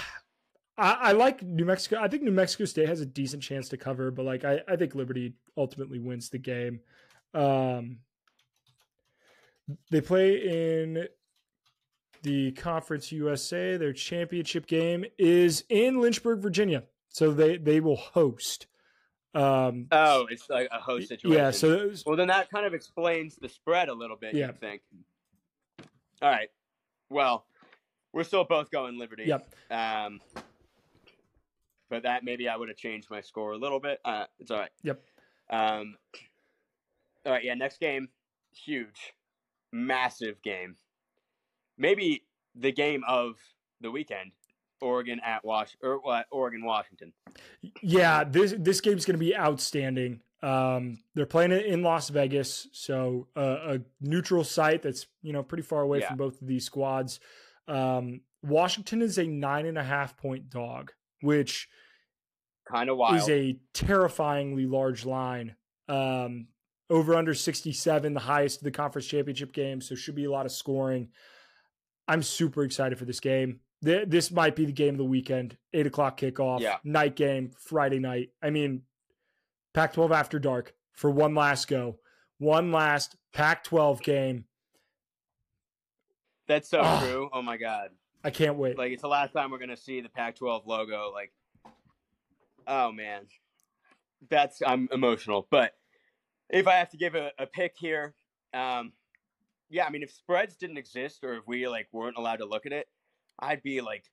[0.78, 2.00] I I like New Mexico.
[2.00, 4.76] I think New Mexico State has a decent chance to cover, but like I, I
[4.76, 6.82] think Liberty ultimately wins the game.
[7.34, 8.00] Um,
[9.90, 11.08] they play in
[12.24, 13.78] the Conference USA.
[13.78, 16.84] Their championship game is in Lynchburg, Virginia.
[17.10, 18.68] So they they will host.
[19.34, 21.38] Um, Oh, it's like a host situation.
[21.38, 21.52] yeah.
[21.52, 24.34] So was- well, then that kind of explains the spread a little bit.
[24.36, 24.48] Yeah.
[24.48, 24.82] You think?
[26.22, 26.50] All right.
[27.10, 27.46] Well,
[28.14, 29.24] we're still both going Liberty.
[29.26, 29.54] Yep.
[29.72, 30.20] Um,
[31.90, 34.00] but that maybe I would have changed my score a little bit.
[34.06, 34.72] Uh, it's all right.
[34.84, 35.02] Yep.
[35.50, 35.96] Um,
[37.26, 37.44] all right.
[37.44, 37.54] Yeah.
[37.56, 38.10] Next game,
[38.54, 39.14] huge,
[39.72, 40.76] massive game.
[41.78, 42.24] Maybe
[42.56, 43.36] the game of
[43.80, 44.32] the weekend.
[44.82, 46.26] Oregon at Wash or what?
[46.32, 47.14] Oregon Washington.
[47.84, 50.22] yeah, this this game's going to be outstanding.
[50.42, 55.44] Um, they're playing it in Las Vegas, so uh, a neutral site that's you know
[55.44, 56.08] pretty far away Yeah.
[56.10, 57.20] from both of these squads.
[57.68, 61.70] Um, Washington is a nine and a half point dog, which
[62.68, 63.18] Kind of wild.
[63.18, 65.56] is a terrifyingly large line.
[65.88, 66.48] Um,
[66.92, 69.82] over under 67, the highest of the conference championship game.
[69.82, 71.10] So should be a lot of scoring.
[72.08, 73.62] I'm super excited for this game.
[73.82, 75.58] This might be the game of the weekend.
[75.74, 76.78] Eight o'clock kickoff, Yeah.
[76.84, 78.30] night game, Friday night.
[78.44, 78.84] I mean,
[79.74, 81.98] Pac 12 after dark for one last go.
[82.38, 84.46] One last Pac 12 game.
[86.48, 87.00] That's so Ah.
[87.02, 87.30] true.
[87.32, 87.90] Oh my god.
[88.24, 88.78] I can't wait.
[88.78, 91.12] Like it's the last time we're gonna see the Pac-12 logo.
[91.12, 91.32] Like,
[92.68, 93.26] oh man,
[94.30, 95.48] that's I'm emotional.
[95.50, 95.74] But
[96.52, 98.14] if I have to give a, a pick here,
[98.54, 98.92] um,
[99.70, 102.66] yeah, I mean, if spreads didn't exist or if we like weren't allowed to look
[102.66, 102.88] at it,
[103.40, 104.06] I'd be like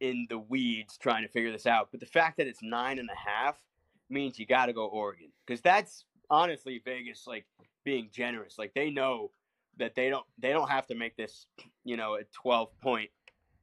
[0.00, 1.88] in the weeds trying to figure this out.
[1.92, 3.56] But the fact that it's nine and a half
[4.10, 7.46] means you got to go Oregon because that's honestly Vegas like
[7.84, 8.58] being generous.
[8.58, 9.30] Like they know
[9.78, 11.46] that they don't they don't have to make this
[11.84, 13.10] you know a 12 point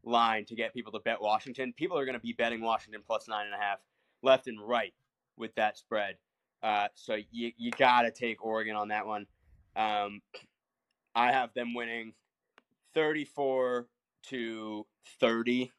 [0.03, 1.73] line to get people to bet Washington.
[1.75, 3.79] People are going to be betting Washington plus nine and a half
[4.23, 4.93] left and right
[5.37, 6.15] with that spread.
[6.61, 9.25] Uh, so you you got to take Oregon on that one.
[9.75, 10.21] Um,
[11.15, 12.13] I have them winning
[12.93, 13.87] 34
[14.27, 14.85] to
[15.19, 15.71] 30,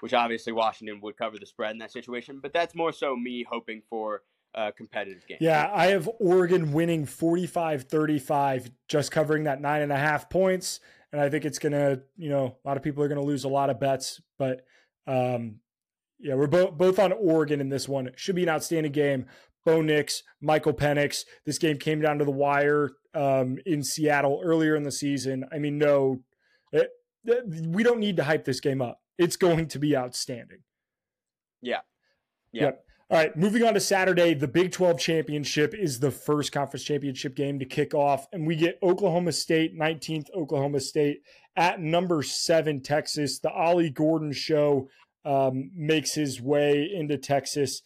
[0.00, 2.40] which obviously Washington would cover the spread in that situation.
[2.40, 4.22] But that's more so me hoping for
[4.54, 5.38] a competitive game.
[5.40, 10.80] Yeah, I have Oregon winning 45 35, just covering that nine and a half points.
[11.12, 13.26] And I think it's going to, you know, a lot of people are going to
[13.26, 14.20] lose a lot of bets.
[14.38, 14.66] But
[15.06, 15.60] um,
[16.18, 18.10] yeah, we're both both on Oregon in this one.
[18.16, 19.26] Should be an outstanding game.
[19.66, 21.24] Bo Nix, Michael Penix.
[21.44, 25.44] This game came down to the wire um, in Seattle earlier in the season.
[25.52, 26.22] I mean, no,
[26.72, 26.88] it,
[27.26, 29.00] it- we don't need to hype this game up.
[29.18, 30.60] It's going to be outstanding.
[31.60, 31.80] Yeah.
[32.52, 32.62] Yeah.
[32.62, 32.82] Yep.
[33.08, 37.36] All right, moving on to Saturday, the Big 12 championship is the first conference championship
[37.36, 41.20] game to kick off, and we get Oklahoma State, 19th Oklahoma State
[41.54, 43.38] at number seven, Texas.
[43.38, 44.88] The Ollie Gordon show
[45.24, 47.82] um, makes his way into Texas.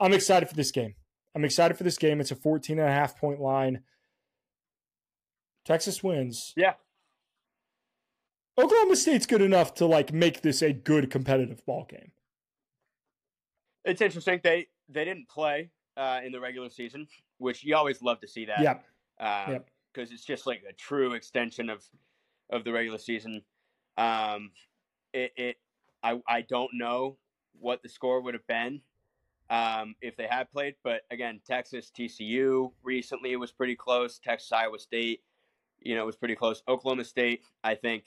[0.00, 0.94] I'm excited for this game.
[1.34, 2.20] I'm excited for this game.
[2.20, 3.82] It's a 14 and a half point line.
[5.64, 6.52] Texas wins.
[6.56, 6.74] Yeah.
[8.58, 12.12] Oklahoma State's good enough to like make this a good competitive ball game.
[13.84, 14.40] It's interesting.
[14.42, 17.06] They they didn't play uh, in the regular season,
[17.38, 18.60] which you always love to see that.
[18.60, 18.78] Yeah.
[19.20, 19.70] Um, Yep.
[19.94, 21.84] Because it's just like a true extension of
[22.50, 23.42] of the regular season.
[23.96, 24.50] Um,
[25.12, 25.56] it, it
[26.02, 27.16] I I don't know
[27.60, 28.80] what the score would have been
[29.50, 34.18] um, if they had played, but again, Texas TCU recently was pretty close.
[34.18, 35.22] Texas Iowa State,
[35.80, 36.62] you know, was pretty close.
[36.68, 38.04] Oklahoma State, I think,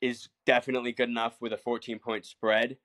[0.00, 2.76] is definitely good enough with a 14 point spread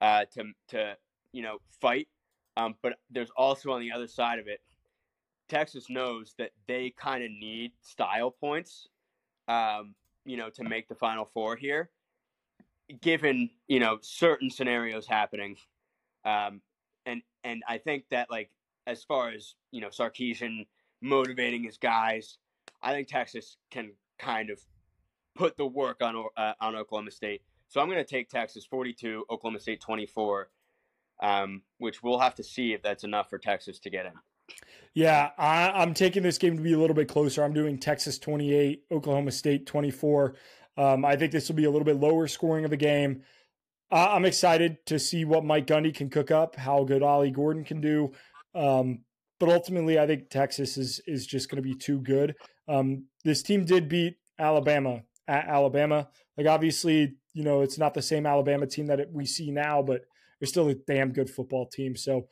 [0.00, 0.96] uh, to to
[1.32, 2.08] you know fight.
[2.56, 4.60] Um, but there's also on the other side of it,
[5.48, 8.88] Texas knows that they kind of need style points,
[9.48, 9.94] um,
[10.24, 11.90] you know, to make the Final Four here,
[13.00, 15.56] given you know certain scenarios happening,
[16.24, 16.60] um,
[17.06, 18.50] and and I think that like
[18.86, 20.66] as far as you know, Sarkisian
[21.00, 22.38] motivating his guys,
[22.82, 24.60] I think Texas can kind of
[25.34, 27.42] put the work on uh, on Oklahoma State.
[27.68, 30.48] So I'm going to take Texas 42, Oklahoma State 24,
[31.22, 34.12] um, which we'll have to see if that's enough for Texas to get in.
[34.92, 37.42] Yeah, I, am taking this game to be a little bit closer.
[37.42, 40.36] I'm doing Texas 28, Oklahoma State 24.
[40.76, 43.22] Um, I think this will be a little bit lower scoring of a game.
[43.90, 47.64] Uh, I'm excited to see what Mike Gundy can cook up, how good Ollie Gordon
[47.64, 48.12] can do.
[48.54, 49.00] Um,
[49.40, 52.34] but ultimately, I think Texas is is just going to be too good.
[52.68, 56.08] Um, this team did beat Alabama at Alabama.
[56.36, 60.02] Like obviously, you know, it's not the same Alabama team that we see now, but
[60.40, 61.96] they're still a damn good football team.
[61.96, 62.28] So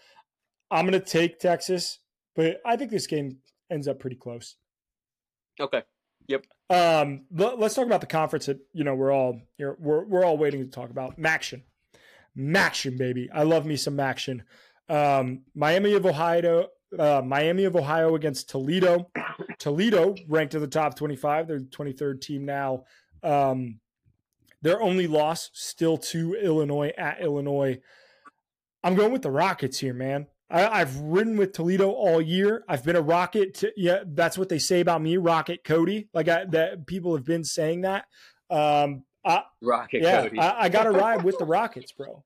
[0.70, 1.98] I'm going to take Texas,
[2.34, 3.38] but I think this game
[3.70, 4.56] ends up pretty close.
[5.60, 5.82] Okay.
[6.28, 6.46] Yep.
[6.70, 10.60] Um, let's talk about the conference that you know we're all we're we're all waiting
[10.64, 11.18] to talk about.
[11.18, 11.62] MACtion,
[12.36, 13.28] MACtion, baby.
[13.32, 14.40] I love me some MACtion.
[14.88, 16.68] Um, Miami of Ohio,
[16.98, 19.10] uh, Miami of Ohio against Toledo.
[19.58, 21.48] Toledo ranked in the top 25.
[21.48, 22.84] They're the 23rd team now.
[23.22, 23.80] Um,
[24.62, 27.80] their only loss still to Illinois at Illinois.
[28.84, 30.26] I'm going with the Rockets here, man.
[30.52, 32.64] I, have ridden with Toledo all year.
[32.68, 33.54] I've been a Rocket.
[33.54, 36.08] To, yeah, that's what they say about me, Rocket Cody.
[36.12, 38.04] Like I, that, people have been saying that.
[38.50, 40.38] Um, I, Rocket yeah, Cody.
[40.38, 42.22] I, I got to ride with the Rockets, bro.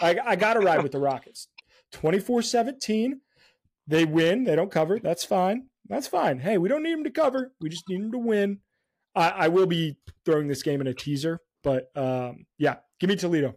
[0.00, 1.48] I, I got to ride with the Rockets.
[1.92, 3.20] 24 17.
[3.86, 4.44] They win.
[4.44, 4.98] They don't cover.
[4.98, 5.68] That's fine.
[5.88, 6.40] That's fine.
[6.40, 7.52] Hey, we don't need them to cover.
[7.60, 8.58] We just need them to win.
[9.14, 13.16] I, I will be throwing this game in a teaser, but um, yeah, give me
[13.16, 13.54] Toledo.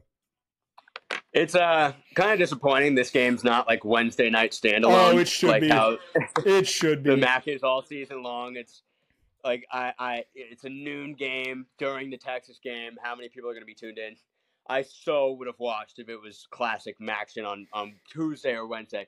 [1.33, 2.95] It's uh kind of disappointing.
[2.95, 5.13] This game's not like Wednesday night standalone.
[5.13, 5.69] Oh, it should like be.
[5.69, 5.97] How
[6.45, 7.11] it should be.
[7.11, 8.57] The match is all season long.
[8.57, 8.81] It's
[9.43, 12.91] like I, I, it's a noon game during the Texas game.
[13.01, 14.15] How many people are going to be tuned in?
[14.69, 19.07] I so would have watched if it was classic MACtion on on Tuesday or Wednesday.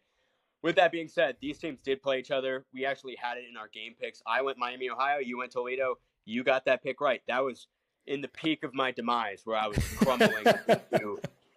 [0.62, 2.66] With that being said, these teams did play each other.
[2.74, 4.22] We actually had it in our game picks.
[4.26, 5.20] I went Miami, Ohio.
[5.20, 5.96] You went Toledo.
[6.26, 7.22] You got that pick right.
[7.28, 7.68] That was
[8.08, 10.46] in the peak of my demise where I was crumbling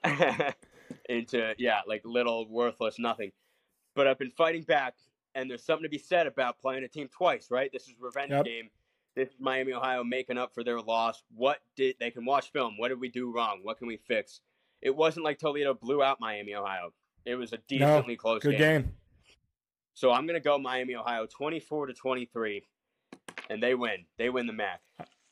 [1.09, 3.32] into, yeah, like little worthless nothing.
[3.94, 4.94] But I've been fighting back,
[5.34, 7.70] and there's something to be said about playing a team twice, right?
[7.72, 8.44] This is revenge yep.
[8.44, 8.68] game.
[9.14, 11.22] This is Miami, Ohio making up for their loss.
[11.34, 12.76] What did they can watch film?
[12.76, 13.61] What did we do wrong?
[13.62, 14.42] What can we fix?
[14.82, 16.92] It wasn't like Toledo blew out Miami, Ohio.
[17.24, 18.82] It was a decently no, close good game.
[18.82, 18.92] game.
[19.94, 22.62] So I'm going to go Miami, Ohio, 24 to 23,
[23.48, 24.04] and they win.
[24.18, 24.82] They win the MAC,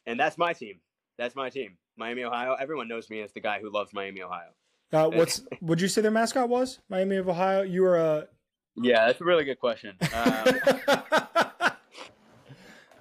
[0.07, 0.81] and that's my team.
[1.19, 2.55] That's my team, Miami, Ohio.
[2.55, 4.49] Everyone knows me as the guy who loves Miami, Ohio.
[4.95, 6.79] Uh, what's would you say their mascot was?
[6.89, 7.63] Miami of Ohio.
[7.63, 8.29] You were a.
[8.77, 9.97] Yeah, that's a really good question.
[10.15, 10.45] Um,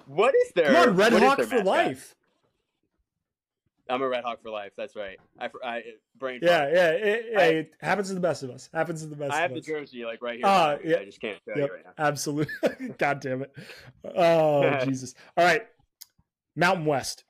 [0.06, 0.66] what is their?
[0.66, 2.14] Come on, Red Hawk for life.
[3.88, 4.72] I'm a Red Hawk for life.
[4.76, 5.18] That's right.
[5.38, 5.82] I, I
[6.18, 6.40] brain.
[6.42, 6.90] Yeah, yeah.
[6.90, 8.68] It, I, it, happens to the best of us.
[8.72, 9.32] Happens to the best.
[9.32, 9.66] I have the us.
[9.66, 10.46] jersey like right here.
[10.46, 10.98] Uh, yeah.
[10.98, 11.92] I just can't show yep, you right now.
[11.98, 12.54] Absolutely.
[12.98, 13.52] God damn it.
[14.16, 15.14] Oh Jesus.
[15.36, 15.62] All right.
[16.56, 17.24] Mountain West.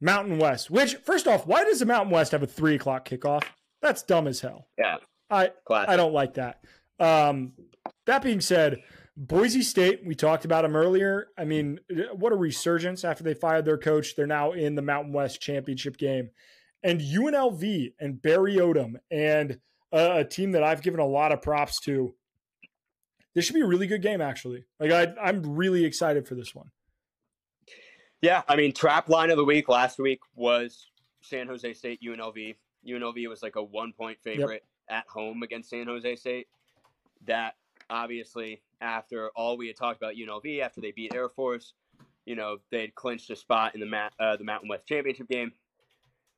[0.00, 0.70] Mountain West.
[0.70, 3.42] Which, first off, why does the Mountain West have a three o'clock kickoff?
[3.82, 4.68] That's dumb as hell.
[4.78, 4.96] Yeah.
[5.30, 5.90] I Classic.
[5.90, 6.60] I don't like that.
[6.98, 7.52] Um,
[8.06, 8.78] that being said,
[9.16, 11.28] Boise State, we talked about them earlier.
[11.38, 11.80] I mean,
[12.12, 14.14] what a resurgence after they fired their coach.
[14.14, 16.30] They're now in the Mountain West championship game.
[16.82, 19.58] And UNLV and Barry Odom and
[19.90, 22.14] a, a team that I've given a lot of props to.
[23.34, 24.64] This should be a really good game, actually.
[24.78, 26.70] Like I, I'm really excited for this one.
[28.22, 32.54] Yeah, I mean, trap line of the week last week was San Jose State UNLV.
[32.86, 34.98] UNLV was like a one point favorite yep.
[35.00, 36.46] at home against San Jose State.
[37.26, 37.54] That
[37.90, 41.74] obviously after all we had talked about UNLV after they beat Air Force,
[42.24, 45.52] you know they'd clinched a spot in the Ma- uh, the Mountain West championship game.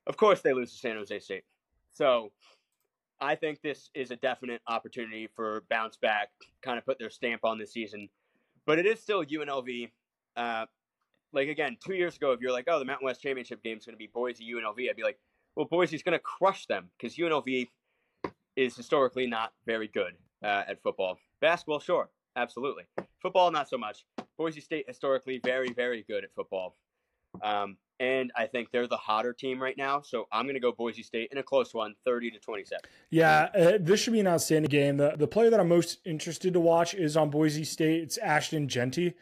[0.07, 1.43] Of course, they lose to San Jose State.
[1.91, 2.31] So
[3.21, 6.29] I think this is a definite opportunity for bounce back,
[6.61, 8.09] kind of put their stamp on this season.
[8.65, 9.89] But it is still UNLV.
[10.37, 10.65] Uh,
[11.33, 13.85] like again, two years ago, if you're like, oh, the Mountain West championship game is
[13.85, 15.19] going to be Boise UNLV, I'd be like,
[15.59, 17.67] well, Boise's going to crush them because UNLV
[18.55, 21.17] is historically not very good uh, at football.
[21.41, 22.85] Basketball, sure, absolutely.
[23.21, 24.05] Football, not so much.
[24.37, 26.77] Boise State historically very, very good at football.
[27.43, 30.01] Um, and I think they're the hotter team right now.
[30.01, 32.81] So I'm going to go Boise State in a close one, 30 to 27.
[33.09, 34.95] Yeah, uh, this should be an outstanding game.
[34.95, 38.03] The, the player that I'm most interested to watch is on Boise State.
[38.03, 39.15] It's Ashton Jeanty.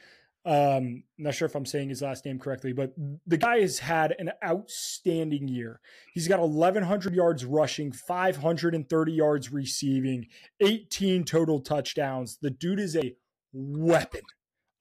[0.47, 2.93] Um, not sure if I'm saying his last name correctly, but
[3.25, 5.81] the guy has had an outstanding year.
[6.13, 10.27] He's got 1,100 yards rushing, 530 yards receiving,
[10.61, 12.37] 18 total touchdowns.
[12.41, 13.13] The dude is a
[13.51, 14.21] weapon,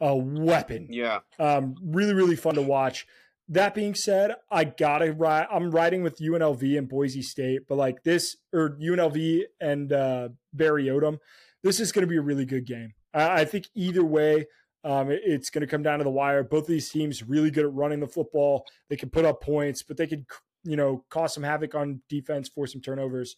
[0.01, 0.87] a weapon.
[0.89, 1.21] Yeah.
[1.41, 3.05] Um, really, really fun to watch.
[3.49, 5.49] That being said, I gotta ride.
[5.51, 10.85] I'm riding with UNLV and Boise State, but like this, or UNLV and uh, Barry
[10.85, 11.19] Odom,
[11.65, 12.95] this is going to be a really good game.
[13.13, 14.47] I, I think either way,
[14.87, 16.43] um, it, it's going to come down to the wire.
[16.43, 18.65] Both of these teams really good at running the football.
[18.89, 20.25] They can put up points, but they could,
[20.65, 23.37] you know, cause some havoc on defense, force some turnovers.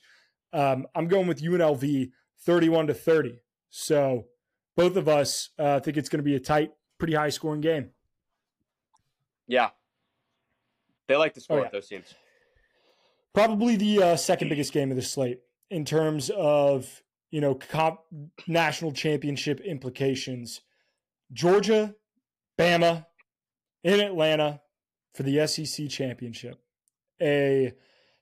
[0.53, 2.11] Um, I'm going with UNLV
[2.43, 3.41] 31 to 30.
[3.71, 4.27] So
[4.77, 7.91] both of us uh, think it's going to be a tight, pretty high scoring game.
[9.47, 9.71] Yeah.
[11.07, 11.71] They like to score Oh, yeah.
[11.73, 12.15] those teams.
[13.35, 15.41] Probably the uh, second biggest game of the slate
[15.71, 18.01] in terms of you know comp-
[18.47, 20.61] national championship implications.
[21.33, 21.95] Georgia,
[22.59, 23.07] Bama,
[23.85, 24.61] in Atlanta
[25.15, 26.59] for the SEC championship.
[27.21, 27.73] A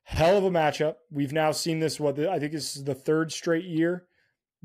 [0.03, 0.97] hell of a matchup.
[1.11, 2.01] We've now seen this.
[2.01, 4.07] What I think this is the third straight year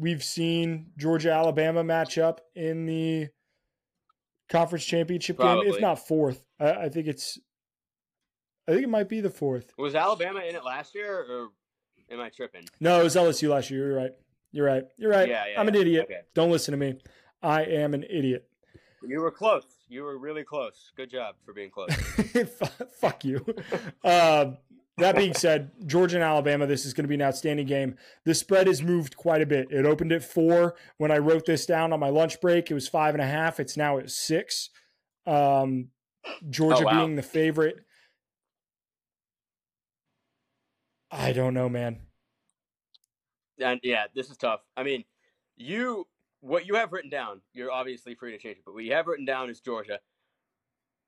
[0.01, 3.29] we've seen Georgia Alabama matchup in the
[4.49, 6.43] conference championship game, if not fourth.
[6.59, 7.39] I, I think it's.
[8.67, 9.73] I think it might be the fourth.
[9.77, 11.49] Was Alabama in it last year, or
[12.11, 12.63] am I tripping?
[12.79, 13.87] No, it was LSU last year.
[13.87, 14.11] You're right.
[14.51, 14.83] You're right.
[14.97, 15.27] You're right.
[15.27, 16.05] Yeah, yeah, I'm an idiot.
[16.05, 16.21] Okay.
[16.35, 16.99] Don't listen to me.
[17.41, 18.47] I am an idiot.
[19.03, 19.65] You were close.
[19.89, 20.91] You were really close.
[20.95, 21.89] Good job for being close.
[22.99, 23.43] Fuck you.
[24.03, 24.57] Um,
[24.97, 27.95] that being said, Georgia and Alabama, this is going to be an outstanding game.
[28.25, 29.71] The spread has moved quite a bit.
[29.71, 32.69] It opened at four when I wrote this down on my lunch break.
[32.69, 33.59] It was five and a half.
[33.59, 34.69] It's now at six.
[35.25, 35.87] Um,
[36.49, 36.99] Georgia Oh, wow.
[37.05, 37.77] being the favorite.
[41.09, 41.99] I don't know, man.
[43.59, 44.61] and yeah, this is tough.
[44.77, 45.03] I mean,
[45.57, 46.07] you
[46.41, 49.07] what you have written down, you're obviously free to change it, but what you have
[49.07, 49.99] written down is Georgia.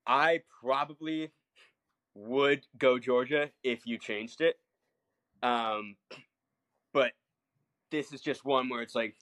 [0.06, 1.32] I probably
[2.14, 4.56] would go Georgia if you changed it.
[5.42, 5.96] Um,
[6.92, 7.12] but
[7.90, 9.16] this is just one where it's like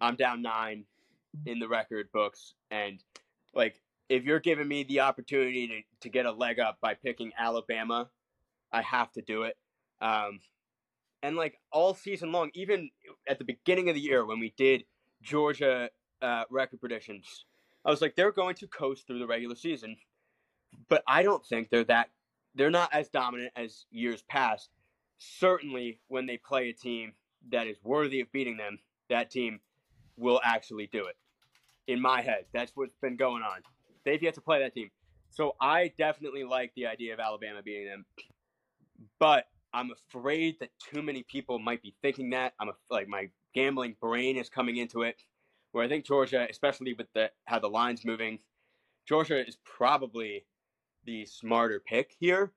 [0.00, 0.84] I'm down nine
[1.46, 3.02] in the record books, and
[3.54, 7.32] like if you're giving me the opportunity to, to get a leg up by picking
[7.38, 8.08] Alabama,
[8.72, 9.56] I have to do it.
[10.00, 10.40] Um,
[11.22, 12.90] and like all season long, even
[13.28, 14.84] at the beginning of the year when we did
[15.24, 15.90] Georgia
[16.22, 17.46] uh, record predictions,
[17.84, 19.96] I was like, they're going to coast through the regular season,
[20.88, 22.10] but I don't think they're that.
[22.54, 24.70] They're not as dominant as years past.
[25.18, 27.14] Certainly, when they play a team
[27.50, 29.60] that is worthy of beating them, that team
[30.16, 31.16] will actually do it.
[31.86, 33.60] In my head, that's what's been going on.
[34.04, 34.90] They've yet to play that team,
[35.30, 38.04] so I definitely like the idea of Alabama beating them,
[39.18, 42.54] but I'm afraid that too many people might be thinking that.
[42.60, 45.22] I'm a, like my gambling brain is coming into it,
[45.72, 48.38] where I think Georgia, especially with the how the lines moving,
[49.06, 50.46] Georgia is probably
[51.04, 52.52] the smarter pick here.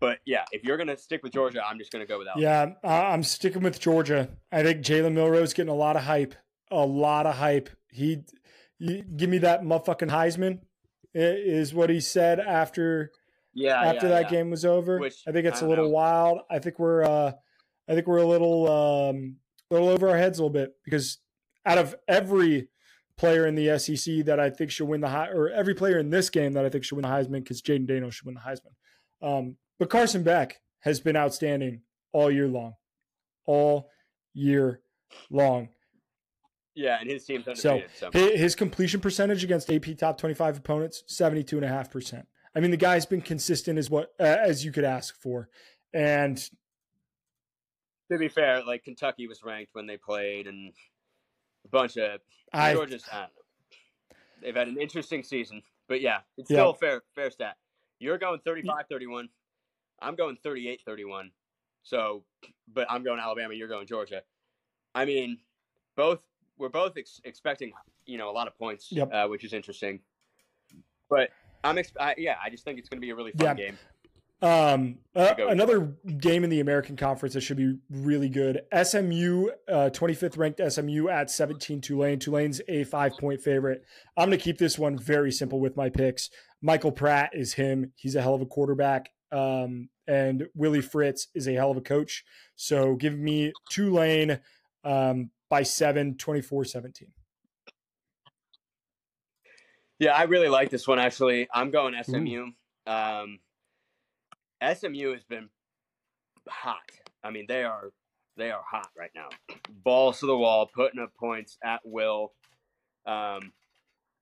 [0.00, 2.76] But yeah, if you're gonna stick with Georgia, I'm just gonna go with Alabama.
[2.82, 4.28] Yeah, I'm sticking with Georgia.
[4.52, 6.34] I think Jalen Milroe's getting a lot of hype.
[6.70, 7.70] A lot of hype.
[7.90, 8.24] He,
[8.78, 10.60] you, give me that motherfucking Heisman,
[11.14, 13.12] is what he said after
[13.54, 14.30] Yeah, after yeah, that yeah.
[14.30, 14.98] game was over.
[14.98, 15.90] Which, I think it's I a little know.
[15.90, 16.40] wild.
[16.50, 17.32] I think we're uh
[17.88, 19.36] I think we're a little um
[19.70, 21.18] a little over our heads a little bit because
[21.66, 22.68] out of every
[23.16, 26.10] player in the SEC that I think should win the high or every player in
[26.10, 28.40] this game that I think should win the Heisman because Jayden Daniels should win the
[28.40, 28.72] Heisman.
[29.22, 31.82] Um, but Carson Beck has been outstanding
[32.12, 32.74] all year long,
[33.46, 33.88] all
[34.34, 34.80] year
[35.30, 35.68] long.
[36.74, 37.90] Yeah, and his team's So undefeated.
[37.96, 42.24] So, hi- his completion percentage against AP top 25 opponents, 72.5%.
[42.56, 45.48] I mean, the guy's been consistent as what uh, as you could ask for.
[45.92, 46.42] And
[48.10, 50.72] to be fair, like Kentucky was ranked when they played, and
[51.64, 52.20] a bunch of
[52.52, 53.04] I Georgia's.
[53.10, 54.16] I don't know.
[54.42, 56.56] They've had an interesting season, but yeah, it's Yeah.
[56.58, 57.56] still a fair fair stat.
[57.98, 59.28] You're going 35-31.
[60.02, 61.30] I'm going 38-31.
[61.82, 62.24] So,
[62.68, 63.54] but I'm going Alabama.
[63.54, 64.22] You're going Georgia.
[64.94, 65.38] I mean,
[65.96, 66.20] both
[66.58, 67.72] we're both ex- expecting
[68.06, 69.12] you know a lot of points, Yep.
[69.12, 70.00] uh, which is interesting.
[71.08, 71.30] But
[71.62, 73.54] I'm ex- I, yeah, I just think it's going to be a really fun Yeah.
[73.66, 73.78] game.
[74.44, 78.60] Um, uh, another game in the American Conference that should be really good.
[78.74, 82.18] SMU, uh, 25th ranked SMU at 17 Tulane.
[82.18, 83.84] Tulane's a five point favorite.
[84.18, 86.28] I'm going to keep this one very simple with my picks.
[86.60, 87.92] Michael Pratt is him.
[87.96, 89.08] He's a hell of a quarterback.
[89.32, 92.22] Um, and Willie Fritz is a hell of a coach.
[92.54, 94.40] So give me Tulane
[94.84, 97.08] um, by seven, 24 17.
[100.00, 101.48] Yeah, I really like this one actually.
[101.50, 102.48] I'm going SMU.
[102.86, 103.38] Um,
[104.72, 105.48] SMU has been
[106.48, 106.90] hot.
[107.22, 107.90] I mean, they are
[108.36, 109.28] they are hot right now.
[109.84, 112.32] Balls to the wall, putting up points at will.
[113.06, 113.52] Um,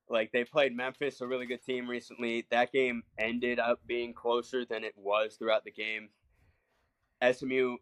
[0.09, 2.47] like they played Memphis, a really good team recently.
[2.51, 6.11] That game ended up being closer than it was throughout the game.
[7.22, 7.76] SMU,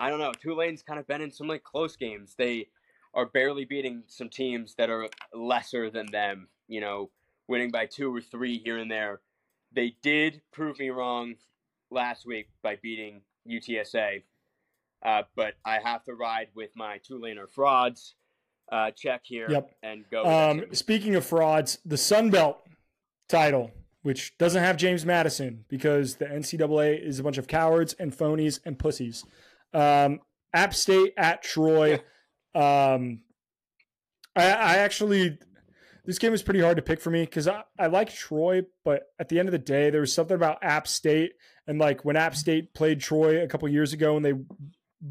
[0.00, 0.32] I don't know.
[0.32, 2.34] Tulane's kind of been in some like close games.
[2.38, 2.68] They
[3.12, 6.48] are barely beating some teams that are lesser than them.
[6.68, 7.10] You know,
[7.48, 9.20] winning by two or three here and there.
[9.72, 11.34] They did prove me wrong
[11.94, 14.22] last week by beating UTSA,
[15.04, 18.14] uh, but I have to ride with my Tulane are frauds.
[18.72, 19.70] uh, check here Yep.
[19.82, 20.24] and go.
[20.24, 22.58] Um, speaking of frauds, the Sun Belt
[23.28, 23.70] title,
[24.02, 28.60] which doesn't have James Madison because the NCAA is a bunch of cowards and phonies
[28.64, 29.22] and pussies.
[29.74, 30.20] Um,
[30.54, 32.00] App State at Troy.
[32.56, 33.22] Um,
[34.36, 35.38] I, I actually,
[36.04, 39.08] this game was pretty hard to pick for me because I, I like Troy, but
[39.18, 41.32] at the end of the day, there was something about App State
[41.66, 44.34] and like when App State played Troy a couple years ago and they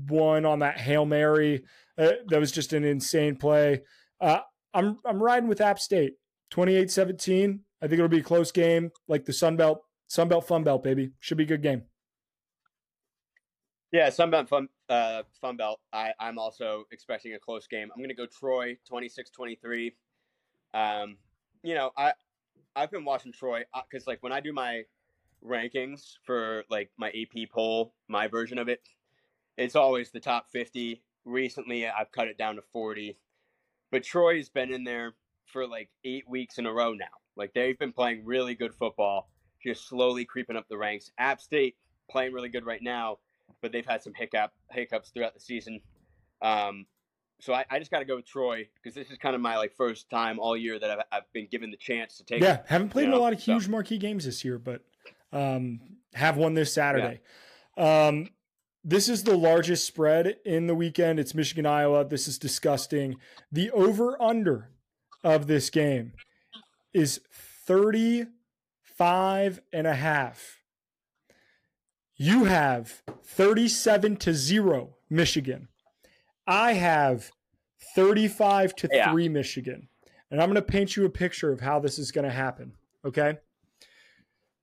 [0.07, 1.63] won on that Hail Mary,
[1.97, 3.81] uh, that was just an insane play.
[4.19, 4.39] Uh,
[4.73, 6.13] I'm I'm riding with App State.
[6.51, 7.59] 28-17.
[7.81, 10.83] I think it'll be a close game, like the Sun Belt, Sun Belt Fun Belt,
[10.83, 11.11] baby.
[11.19, 11.83] Should be a good game.
[13.93, 15.79] Yeah, Sunbelt Fun, uh, Fun Belt.
[15.93, 17.89] I, I'm also expecting a close game.
[17.93, 19.93] I'm going to go Troy 26 23.
[20.73, 21.17] Um,
[21.61, 22.13] you know, I,
[22.75, 24.81] I've been watching Troy because, like, when I do my
[25.45, 28.81] rankings for, like, my AP poll, my version of it,
[29.57, 31.03] it's always the top 50.
[31.25, 33.17] Recently, I've cut it down to 40.
[33.91, 35.13] But Troy's been in there
[35.45, 37.05] for, like, eight weeks in a row now.
[37.35, 39.29] Like, they've been playing really good football,
[39.61, 41.11] just slowly creeping up the ranks.
[41.17, 41.75] App State
[42.09, 43.17] playing really good right now
[43.63, 45.81] but they've had some hiccup hiccups throughout the season.
[46.41, 46.85] Um,
[47.39, 49.57] so I, I just got to go with Troy because this is kind of my
[49.57, 52.41] like first time all year that I've, I've been given the chance to take.
[52.41, 54.83] Yeah, haven't played you in a lot of huge so- marquee games this year, but
[55.33, 55.79] um,
[56.13, 57.19] have one this Saturday.
[57.75, 58.29] Um,
[58.83, 61.19] this is the largest spread in the weekend.
[61.19, 62.05] It's Michigan Iowa.
[62.05, 63.15] This is disgusting.
[63.51, 64.69] The over under
[65.23, 66.13] of this game
[66.93, 67.19] is
[67.65, 70.59] 35 and a half.
[72.15, 75.67] You have 37 to 0 Michigan.
[76.45, 77.31] I have
[77.95, 79.11] 35 to Yeah.
[79.11, 79.87] 3 Michigan.
[80.29, 82.73] And I'm going to paint you a picture of how this is going to happen,
[83.05, 83.37] okay?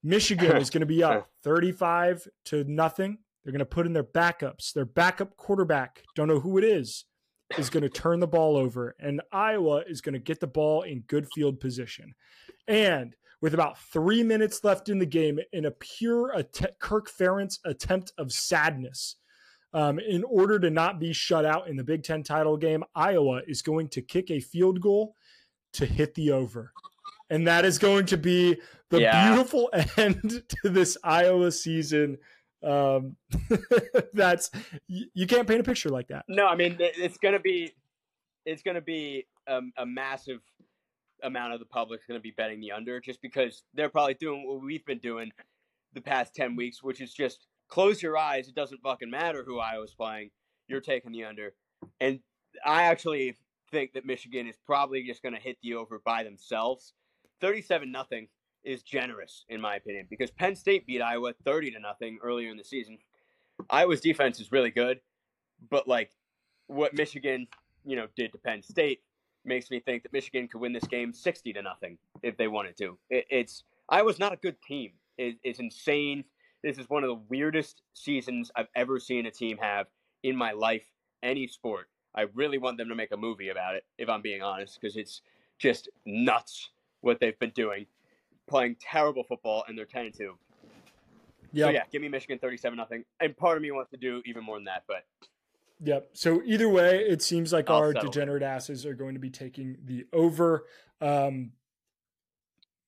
[0.03, 3.17] Michigan is going to be up 35 to nothing.
[3.43, 4.73] They're going to put in their backups.
[4.73, 7.05] Their backup quarterback, don't know who it is,
[7.57, 10.83] is going to turn the ball over and Iowa is going to get the ball
[10.83, 12.13] in good field position.
[12.67, 17.57] And with about three minutes left in the game, in a pure att- Kirk Ferentz
[17.65, 19.17] attempt of sadness,
[19.73, 23.41] um, in order to not be shut out in the Big Ten title game, Iowa
[23.47, 25.15] is going to kick a field goal
[25.73, 26.73] to hit the over.
[27.31, 28.57] And that is going to be
[28.89, 29.33] the Yeah.
[29.33, 32.17] beautiful end to this Iowa season.
[32.61, 33.15] Um,
[34.13, 34.51] that's
[34.87, 36.25] you, can't paint a picture like that.
[36.27, 37.73] No, I mean it's gonna be,
[38.45, 40.41] it's gonna be um, a massive
[41.23, 44.61] amount of the public's gonna be betting the under just because they're probably doing what
[44.61, 45.31] we've been doing
[45.93, 48.47] the past ten weeks, which is just close your eyes.
[48.47, 50.29] It doesn't fucking matter who Iowa's playing.
[50.67, 51.53] You're taking the under,
[51.99, 52.19] and
[52.63, 53.37] I actually
[53.71, 56.93] think that Michigan is probably just gonna hit the over by themselves.
[57.41, 58.27] Thirty-seven nothing
[58.63, 62.57] is generous in my opinion because Penn State beat Iowa thirty to nothing earlier in
[62.57, 62.99] the season.
[63.69, 65.01] Iowa's defense is really good,
[65.69, 66.11] but like
[66.67, 67.47] what Michigan,
[67.85, 69.01] you know, did to Penn State
[69.43, 72.77] makes me think that Michigan could win this game sixty to nothing if they wanted
[72.77, 72.97] to.
[73.09, 74.91] It, it's Iowa's not a good team.
[75.17, 76.23] It, it's insane.
[76.63, 79.87] This is one of the weirdest seasons I've ever seen a team have
[80.21, 80.85] in my life,
[81.23, 81.89] any sport.
[82.13, 84.95] I really want them to make a movie about it, if I'm being honest, because
[84.95, 85.21] it's
[85.57, 86.69] just nuts
[87.01, 87.85] what they've been doing,
[88.47, 90.33] playing terrible football, and they're ten and two.
[91.51, 91.65] Yeah.
[91.65, 93.03] So yeah, give me Michigan thirty-seven nothing.
[93.19, 95.05] And part of me wants to do even more than that, but
[95.83, 96.09] Yep.
[96.13, 98.11] So either way, it seems like I'll our settle.
[98.11, 100.65] degenerate asses are going to be taking the over.
[100.99, 101.53] Um,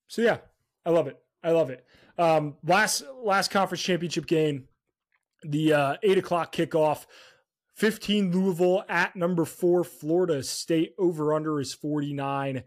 [0.08, 0.38] so yeah,
[0.86, 1.20] I love it.
[1.44, 1.86] I love it.
[2.18, 4.66] Um, last last conference championship game,
[5.42, 7.06] the uh, eight o'clock kickoff.
[7.76, 12.64] 15 Louisville at number four Florida State over under is 49.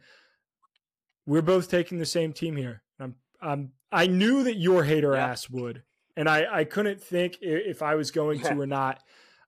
[1.26, 2.82] We're both taking the same team here.
[3.00, 5.26] I'm, I'm I knew that your hater Yeah.
[5.28, 5.82] ass would,
[6.16, 9.02] and I I couldn't think if I was going to or not.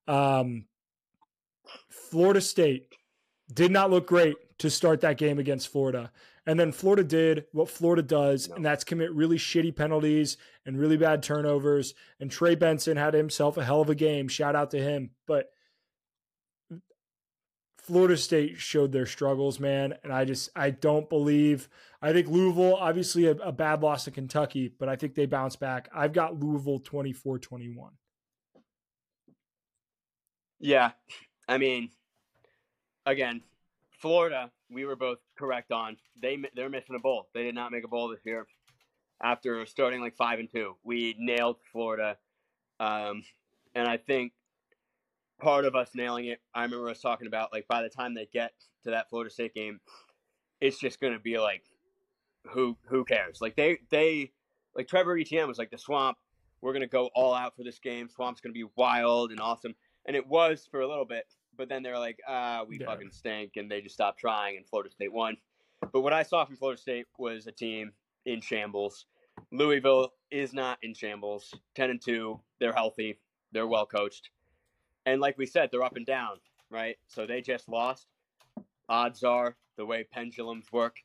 [0.07, 0.67] Um,
[1.91, 2.95] Florida State
[3.53, 6.11] did not look great to start that game against Florida.
[6.47, 8.57] And then Florida did what Florida does, No.
[8.57, 11.95] and that's commit really shitty penalties and really bad turnovers.
[12.21, 14.29] And Trey Benson had himself a hell of a game.
[14.29, 15.11] Shout out to him.
[15.27, 15.51] But
[17.89, 19.95] Florida State showed their struggles, man.
[20.05, 21.71] And I just, I don't believe.
[22.03, 25.57] I think Louisville, obviously a, a bad loss to Kentucky, but I think they bounce
[25.57, 25.89] back.
[25.95, 27.93] I've got Louisville 24 21.
[30.61, 30.91] Yeah,
[31.49, 31.89] I mean,
[33.07, 33.41] again,
[34.03, 35.97] Florida, we were both correct on.
[36.21, 37.29] They they're missing a bowl.
[37.33, 38.47] They did not make a bowl this year.
[39.23, 42.19] After starting like five and two, we nailed Florida,
[42.81, 43.23] um,
[43.75, 44.33] and I think
[45.41, 46.41] part of us nailing it.
[46.55, 48.53] I remember us talking about like by the time they get
[48.85, 49.81] to that Florida State game,
[50.61, 51.63] it's just going to be like,
[52.53, 53.41] who who cares?
[53.41, 54.33] Like they they
[54.75, 56.19] like Trevor Etienne was like the swamp.
[56.61, 58.09] We're going to go all out for this game.
[58.09, 59.75] Swamp's going to be wild and awesome
[60.07, 61.25] and it was for a little bit.
[61.57, 62.87] but then they're like, ah, we Yeah.
[62.87, 65.37] fucking stink, and they just stopped trying, and Florida State won.
[65.93, 67.93] But what I saw from Florida State was a team
[68.27, 69.07] in shambles.
[69.51, 71.53] Louisville is not in shambles.
[71.75, 73.19] Ten and two, they're healthy,
[73.51, 74.31] they're well coached,
[75.13, 76.37] and like we said, they're up and down,
[76.71, 76.97] right?
[77.07, 78.07] So they just lost.
[78.89, 80.97] Odds are the way pendulums work,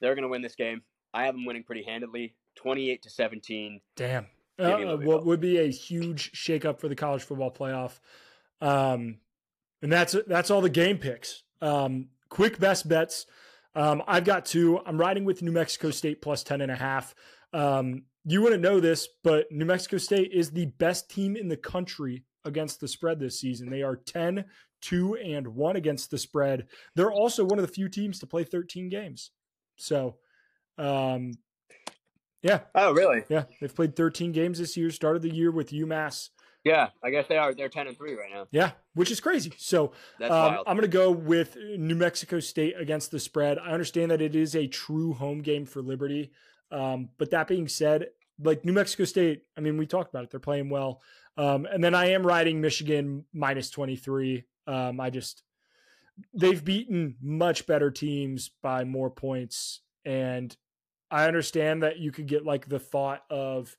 [0.00, 0.82] they're gonna win this game.
[1.12, 3.80] I have them winning pretty handedly, twenty-eight to seventeen.
[3.96, 4.26] Damn.
[4.58, 7.98] Uh, what would be a huge shakeup for the college football playoff.
[8.60, 9.18] Um,
[9.82, 11.42] and that's that's all the game picks.
[11.60, 13.26] Um, quick best bets.
[13.74, 14.80] Um, I've got two.
[14.86, 17.14] I'm riding with New Mexico State plus 10 and a half.
[17.52, 21.56] Um, you wouldn't know this, but New Mexico State is the best team in the
[21.56, 23.70] country against the spread this season.
[23.70, 24.44] They are 10,
[24.82, 26.66] 2, and 1 against the spread.
[26.94, 29.30] They're also one of the few teams to play 13 games.
[29.76, 30.16] So,
[30.78, 31.32] um,
[32.42, 33.24] yeah, Oh, really?
[33.28, 34.90] yeah, they've played 13 games this year.
[34.90, 36.28] Started the year with UMass.
[36.62, 37.52] Yeah, I guess they are.
[37.54, 38.46] They're ten and three right now.
[38.50, 39.52] Yeah, which is crazy.
[39.58, 40.58] So That's um.
[40.66, 43.58] I'm going to go with New Mexico State against the spread.
[43.58, 46.32] I understand that it is a true home game for Liberty,
[46.70, 48.06] um, but that being said,
[48.42, 50.30] like New Mexico State, I mean, we talked about it.
[50.30, 51.00] They're playing well,
[51.36, 54.44] um, and then I am riding Michigan minus 23.
[54.66, 55.42] Um, I just
[56.32, 60.56] they've beaten much better teams by more points, and
[61.10, 63.76] I understand that you could get like the thought of,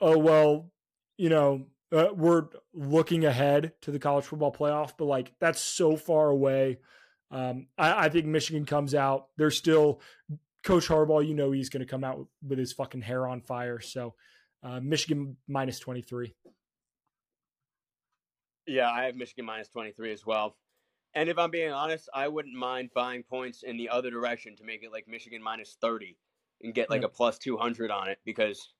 [0.00, 0.70] oh well,
[1.16, 5.96] you know, uh, we're looking ahead to the college football playoff, but like that's so
[5.96, 6.78] far away.
[7.30, 9.28] Um, I, I think Michigan comes out.
[9.36, 10.00] They're still
[10.64, 11.26] Coach Harbaugh.
[11.26, 13.80] You know he's going to come out with his fucking hair on fire.
[13.80, 14.14] So
[14.62, 16.34] uh, Michigan minus twenty three.
[18.66, 20.56] Yeah, I have Michigan minus 23 as well.
[21.14, 24.64] And if I'm being honest, I wouldn't mind buying points in the other direction to
[24.64, 26.16] make it like Michigan minus 30
[26.62, 27.06] and get like Yeah.
[27.06, 28.72] a plus 200 on it because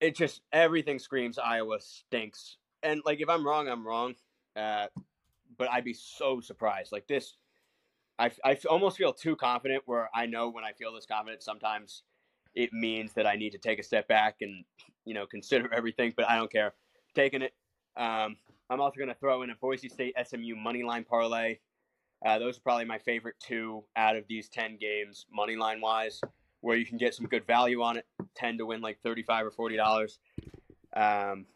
[0.00, 2.56] it just everything screams Iowa stinks.
[2.82, 4.16] And like if I'm wrong, I'm wrong.
[4.56, 4.88] Uh,
[5.56, 6.90] but I'd be so surprised.
[6.90, 7.36] Like this,
[8.18, 12.02] I, I almost feel too confident where I know when I feel this confident, sometimes
[12.54, 14.64] it means that I need to take a step back and,
[15.04, 16.74] you know, consider everything, but I don't care.
[17.14, 17.54] Taking it.
[17.96, 18.36] Um,
[18.70, 21.58] I'm also going to throw in a Boise State SMU money line parlay.
[22.24, 26.20] Uh, those are probably my favorite two out of these 10 games, money line wise,
[26.60, 28.06] where you can get some good value on it.
[28.34, 30.18] 10 to win like 35 or $40.
[30.96, 31.46] Um,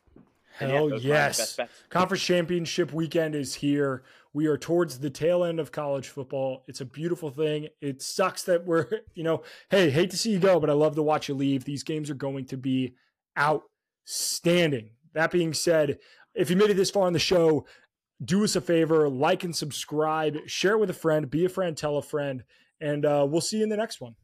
[0.60, 1.58] yeah, Hell are my yes.
[1.88, 4.02] Conference championship weekend is here.
[4.34, 6.64] We are towards the tail end of college football.
[6.66, 7.68] It's a beautiful thing.
[7.80, 10.94] It sucks that we're, you know, hey, hate to see you go, but I love
[10.96, 11.64] to watch you leave.
[11.64, 12.94] These games are going to be
[13.38, 14.90] outstanding.
[15.14, 15.98] That being said,
[16.34, 17.66] if you made it this far on the show,
[18.24, 21.76] do us a favor, like and subscribe, share it with a friend, be a friend,
[21.76, 22.44] tell a friend,
[22.80, 24.14] and uh, we'll see you in the next one.